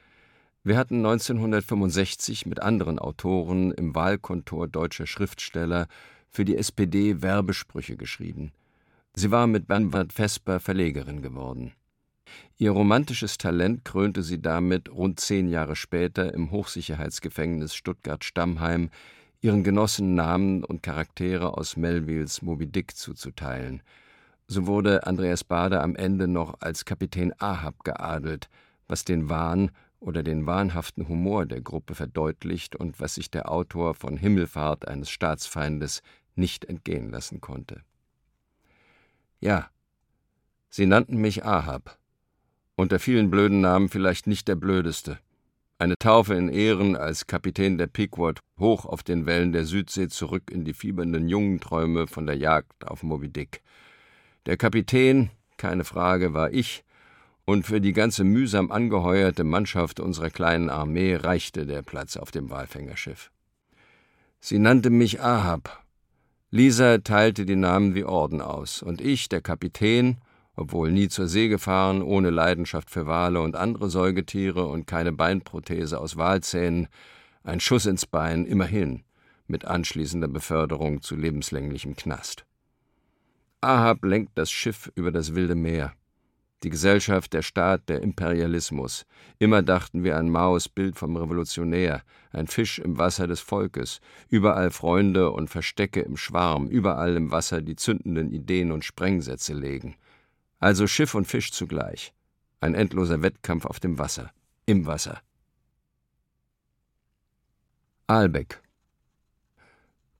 Wir 0.63 0.75
hatten 0.75 0.97
1965 0.97 2.47
mit 2.47 2.61
anderen 2.61 2.97
Autoren 2.97 3.71
im 3.71 3.93
Wahlkontor 3.93 4.67
deutscher 4.67 5.05
Schriftsteller 5.05 5.87
für 6.29 6.43
die 6.43 6.57
SPD 6.57 7.21
Werbesprüche 7.21 7.95
geschrieben. 7.95 8.51
Sie 9.19 9.31
war 9.31 9.47
mit 9.47 9.67
Bernhard 9.67 10.13
Vesper 10.13 10.59
Verlegerin 10.59 11.23
geworden. 11.23 11.73
Ihr 12.59 12.69
romantisches 12.69 13.39
Talent 13.39 13.83
krönte 13.83 14.21
sie 14.21 14.39
damit 14.39 14.91
rund 14.91 15.19
zehn 15.19 15.47
Jahre 15.47 15.75
später 15.75 16.35
im 16.35 16.51
Hochsicherheitsgefängnis 16.51 17.73
Stuttgart-Stammheim 17.73 18.91
ihren 19.41 19.63
Genossen 19.63 20.13
Namen 20.13 20.63
und 20.63 20.83
Charaktere 20.83 21.57
aus 21.57 21.77
Melvilles 21.77 22.43
Moby 22.43 22.67
Dick 22.67 22.95
zuzuteilen. 22.95 23.81
So 24.45 24.67
wurde 24.67 25.07
Andreas 25.07 25.43
Bade 25.43 25.81
am 25.81 25.95
Ende 25.95 26.27
noch 26.27 26.61
als 26.61 26.85
Kapitän 26.85 27.33
Ahab 27.39 27.83
geadelt, 27.83 28.51
was 28.87 29.03
den 29.03 29.31
Wahn 29.31 29.71
oder 29.99 30.21
den 30.21 30.45
wahnhaften 30.45 31.07
Humor 31.07 31.47
der 31.47 31.61
Gruppe 31.61 31.95
verdeutlicht 31.95 32.75
und 32.75 32.99
was 32.99 33.15
sich 33.15 33.31
der 33.31 33.51
Autor 33.51 33.95
von 33.95 34.15
Himmelfahrt 34.15 34.87
eines 34.87 35.09
Staatsfeindes 35.09 36.03
nicht 36.35 36.65
entgehen 36.65 37.09
lassen 37.09 37.41
konnte. 37.41 37.81
Ja, 39.39 39.69
sie 40.69 40.85
nannten 40.85 41.17
mich 41.17 41.45
Ahab. 41.45 41.97
Unter 42.75 42.99
vielen 42.99 43.29
blöden 43.29 43.61
Namen 43.61 43.89
vielleicht 43.89 44.27
nicht 44.27 44.47
der 44.47 44.55
blödeste. 44.55 45.19
Eine 45.79 45.95
Taufe 45.97 46.33
in 46.33 46.49
Ehren 46.49 46.95
als 46.95 47.27
Kapitän 47.27 47.77
der 47.77 47.85
Pequod 47.85 48.39
hoch 48.59 48.85
auf 48.85 49.03
den 49.03 49.27
Wellen 49.27 49.51
der 49.51 49.65
Südsee 49.65 50.07
zurück 50.07 50.49
in 50.49 50.65
die 50.65 50.73
fiebernden 50.73 51.27
Jungenträume 51.27 52.07
von 52.07 52.25
der 52.25 52.35
Jagd 52.35 52.87
auf 52.87 53.03
Moby 53.03 53.29
Dick. 53.29 53.61
Der 54.47 54.57
Kapitän, 54.57 55.29
keine 55.57 55.83
Frage, 55.83 56.33
war 56.33 56.51
ich, 56.51 56.83
und 57.45 57.65
für 57.65 57.79
die 57.79 57.93
ganze 57.93 58.23
mühsam 58.23 58.71
angeheuerte 58.71 59.43
Mannschaft 59.43 59.99
unserer 59.99 60.31
kleinen 60.31 60.69
Armee 60.69 61.15
reichte 61.15 61.67
der 61.67 61.83
Platz 61.83 62.17
auf 62.17 62.31
dem 62.31 62.49
Walfängerschiff. 62.49 63.31
Sie 64.39 64.57
nannte 64.57 64.89
mich 64.89 65.21
Ahab, 65.21 65.83
Lisa 66.49 66.99
teilte 66.99 67.45
die 67.45 67.57
Namen 67.57 67.93
wie 67.93 68.05
Orden 68.05 68.41
aus, 68.41 68.81
und 68.81 69.01
ich, 69.01 69.27
der 69.27 69.41
Kapitän, 69.41 70.17
obwohl 70.55 70.91
nie 70.91 71.09
zur 71.09 71.27
See 71.27 71.49
gefahren, 71.49 72.01
ohne 72.01 72.29
Leidenschaft 72.29 72.89
für 72.89 73.05
Wale 73.05 73.41
und 73.41 73.57
andere 73.57 73.89
Säugetiere 73.89 74.65
und 74.65 74.87
keine 74.87 75.11
Beinprothese 75.11 75.99
aus 75.99 76.15
Walzähnen, 76.15 76.87
ein 77.43 77.59
Schuss 77.59 77.85
ins 77.85 78.05
Bein, 78.05 78.45
immerhin, 78.45 79.03
mit 79.47 79.65
anschließender 79.65 80.29
Beförderung 80.29 81.01
zu 81.01 81.17
lebenslänglichem 81.17 81.97
Knast. 81.97 82.45
Ahab 83.59 84.05
lenkt 84.05 84.37
das 84.37 84.49
Schiff 84.49 84.89
über 84.95 85.11
das 85.11 85.35
wilde 85.35 85.55
Meer 85.55 85.93
die 86.63 86.69
Gesellschaft, 86.69 87.33
der 87.33 87.43
Staat, 87.43 87.87
der 87.89 88.01
Imperialismus. 88.01 89.05
Immer 89.37 89.61
dachten 89.61 90.03
wir 90.03 90.17
an 90.17 90.29
Maos 90.29 90.69
Bild 90.69 90.97
vom 90.97 91.15
Revolutionär, 91.15 92.01
ein 92.31 92.47
Fisch 92.47 92.79
im 92.79 92.97
Wasser 92.97 93.27
des 93.27 93.39
Volkes, 93.39 94.01
überall 94.29 94.71
Freunde 94.71 95.31
und 95.31 95.49
Verstecke 95.49 96.01
im 96.01 96.17
Schwarm, 96.17 96.67
überall 96.67 97.15
im 97.15 97.31
Wasser 97.31 97.61
die 97.61 97.75
zündenden 97.75 98.31
Ideen 98.31 98.71
und 98.71 98.85
Sprengsätze 98.85 99.53
legen. 99.53 99.95
Also 100.59 100.87
Schiff 100.87 101.13
und 101.13 101.25
Fisch 101.25 101.51
zugleich. 101.51 102.13
Ein 102.59 102.73
endloser 102.73 103.21
Wettkampf 103.21 103.65
auf 103.65 103.79
dem 103.79 103.99
Wasser, 103.99 104.31
im 104.65 104.87
Wasser. 104.87 105.21
Aalbeck 108.07 108.61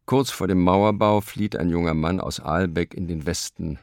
Kurz 0.05 0.29
vor 0.29 0.47
dem 0.47 0.61
Mauerbau 0.61 1.19
flieht 1.19 1.55
ein 1.55 1.69
junger 1.69 1.93
Mann 1.93 2.21
aus 2.21 2.39
Aalbeck 2.39 2.93
in 2.93 3.07
den 3.07 3.25
Westen 3.25 3.79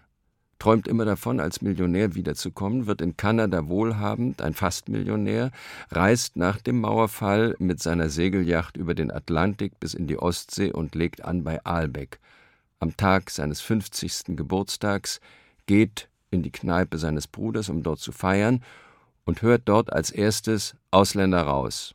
träumt 0.65 0.89
immer 0.89 1.05
davon, 1.05 1.41
als 1.41 1.61
Millionär 1.61 2.15
wiederzukommen, 2.15 2.87
wird 2.87 3.03
in 3.03 3.19
Kanada 3.19 3.69
wohlhabend, 3.69 4.41
ein 4.41 4.55
Fastmillionär, 4.55 5.51
reist 5.91 6.37
nach 6.37 6.59
dem 6.59 6.81
Mauerfall 6.81 7.55
mit 7.59 7.83
seiner 7.83 8.09
Segelyacht 8.09 8.79
über 8.79 8.95
den 8.95 9.11
Atlantik 9.11 9.79
bis 9.79 9.93
in 9.93 10.07
die 10.07 10.17
Ostsee 10.17 10.73
und 10.73 10.95
legt 10.95 11.23
an 11.23 11.45
bei 11.45 11.63
Aalbeck. 11.67 12.19
Am 12.79 12.97
Tag 12.97 13.29
seines 13.29 13.61
50. 13.61 14.37
Geburtstags 14.37 15.21
geht 15.67 16.09
in 16.31 16.43
die 16.43 16.51
Kneipe 16.51 16.97
seines 16.97 17.29
Bruders, 17.29 17.69
um 17.69 17.83
dort 17.83 17.99
zu 17.99 18.13
feiern, 18.13 18.63
und 19.27 19.43
hört 19.43 19.65
dort 19.67 19.93
als 19.93 20.11
erstes 20.11 20.77
Ausländer 20.91 21.43
raus. 21.43 21.95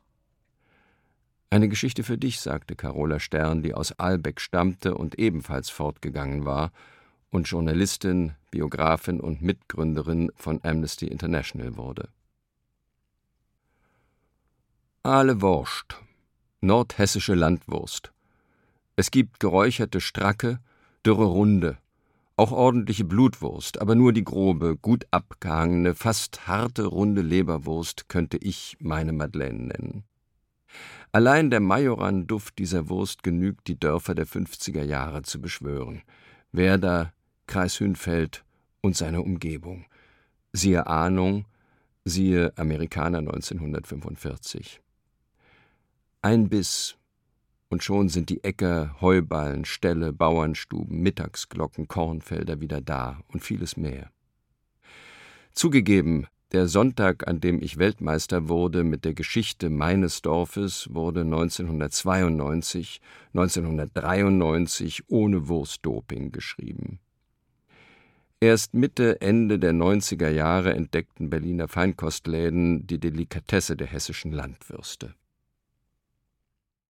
Eine 1.49 1.69
Geschichte 1.69 2.03
für 2.03 2.19
dich, 2.19 2.39
sagte 2.39 2.75
Carola 2.75 3.19
Stern, 3.19 3.63
die 3.63 3.73
aus 3.73 3.97
Aalbeck 3.97 4.39
stammte 4.39 4.93
und 4.93 5.17
ebenfalls 5.17 5.71
fortgegangen 5.71 6.45
war, 6.45 6.71
und 7.31 7.47
Journalistin, 7.47 8.33
Biografin 8.51 9.19
und 9.19 9.41
Mitgründerin 9.41 10.31
von 10.35 10.59
Amnesty 10.63 11.07
International 11.07 11.77
wurde. 11.77 12.09
Aale 15.03 15.41
Wurst, 15.41 15.95
nordhessische 16.61 17.35
Landwurst. 17.35 18.11
Es 18.95 19.11
gibt 19.11 19.39
geräucherte 19.39 20.01
Stracke, 20.01 20.59
dürre 21.05 21.25
Runde, 21.25 21.77
auch 22.35 22.51
ordentliche 22.51 23.05
Blutwurst, 23.05 23.81
aber 23.81 23.95
nur 23.95 24.13
die 24.13 24.23
grobe, 24.23 24.77
gut 24.77 25.05
abgehangene, 25.11 25.93
fast 25.93 26.47
harte, 26.47 26.85
runde 26.85 27.21
Leberwurst 27.21 28.09
könnte 28.09 28.37
ich 28.37 28.77
meine 28.79 29.13
Madeleine 29.13 29.63
nennen. 29.63 30.03
Allein 31.11 31.49
der 31.49 31.59
Majoran-Duft 31.59 32.59
dieser 32.59 32.87
Wurst 32.87 33.23
genügt, 33.23 33.67
die 33.67 33.79
Dörfer 33.79 34.15
der 34.15 34.27
50er 34.27 34.83
Jahre 34.83 35.23
zu 35.23 35.41
beschwören. 35.41 36.03
Werder, 36.51 37.13
Kreis 37.49 37.79
Hünfeld 37.79 38.45
und 38.81 38.95
seine 38.95 39.23
Umgebung. 39.23 39.85
Siehe 40.53 40.85
Ahnung, 40.85 41.45
siehe 42.05 42.53
Amerikaner 42.55 43.17
1945. 43.17 44.81
Ein 46.21 46.47
Biss, 46.47 46.95
und 47.69 47.83
schon 47.83 48.07
sind 48.09 48.29
die 48.29 48.43
Äcker, 48.43 48.95
Heuballen, 49.01 49.65
Ställe, 49.65 50.13
Bauernstuben, 50.13 51.01
Mittagsglocken, 51.01 51.87
Kornfelder 51.87 52.61
wieder 52.61 52.81
da 52.81 53.19
und 53.29 53.43
vieles 53.43 53.77
mehr. 53.77 54.11
Zugegeben, 55.53 56.27
der 56.51 56.67
Sonntag, 56.67 57.27
an 57.27 57.41
dem 57.41 57.63
ich 57.63 57.77
Weltmeister 57.77 58.47
wurde 58.47 58.83
mit 58.83 59.05
der 59.05 59.15
Geschichte 59.15 59.71
meines 59.71 60.21
Dorfes, 60.21 60.87
wurde 60.91 61.21
1992, 61.21 63.01
1993 63.33 65.09
ohne 65.09 65.47
Wurstdoping 65.47 66.31
geschrieben. 66.31 66.99
Erst 68.41 68.73
Mitte, 68.73 69.19
Ende 69.19 69.59
der 69.59 69.73
90er 69.73 70.29
Jahre 70.29 70.73
entdeckten 70.73 71.29
Berliner 71.29 71.67
Feinkostläden 71.67 72.87
die 72.87 72.97
Delikatesse 72.97 73.75
der 73.75 73.87
hessischen 73.87 74.31
Landwürste. 74.31 75.13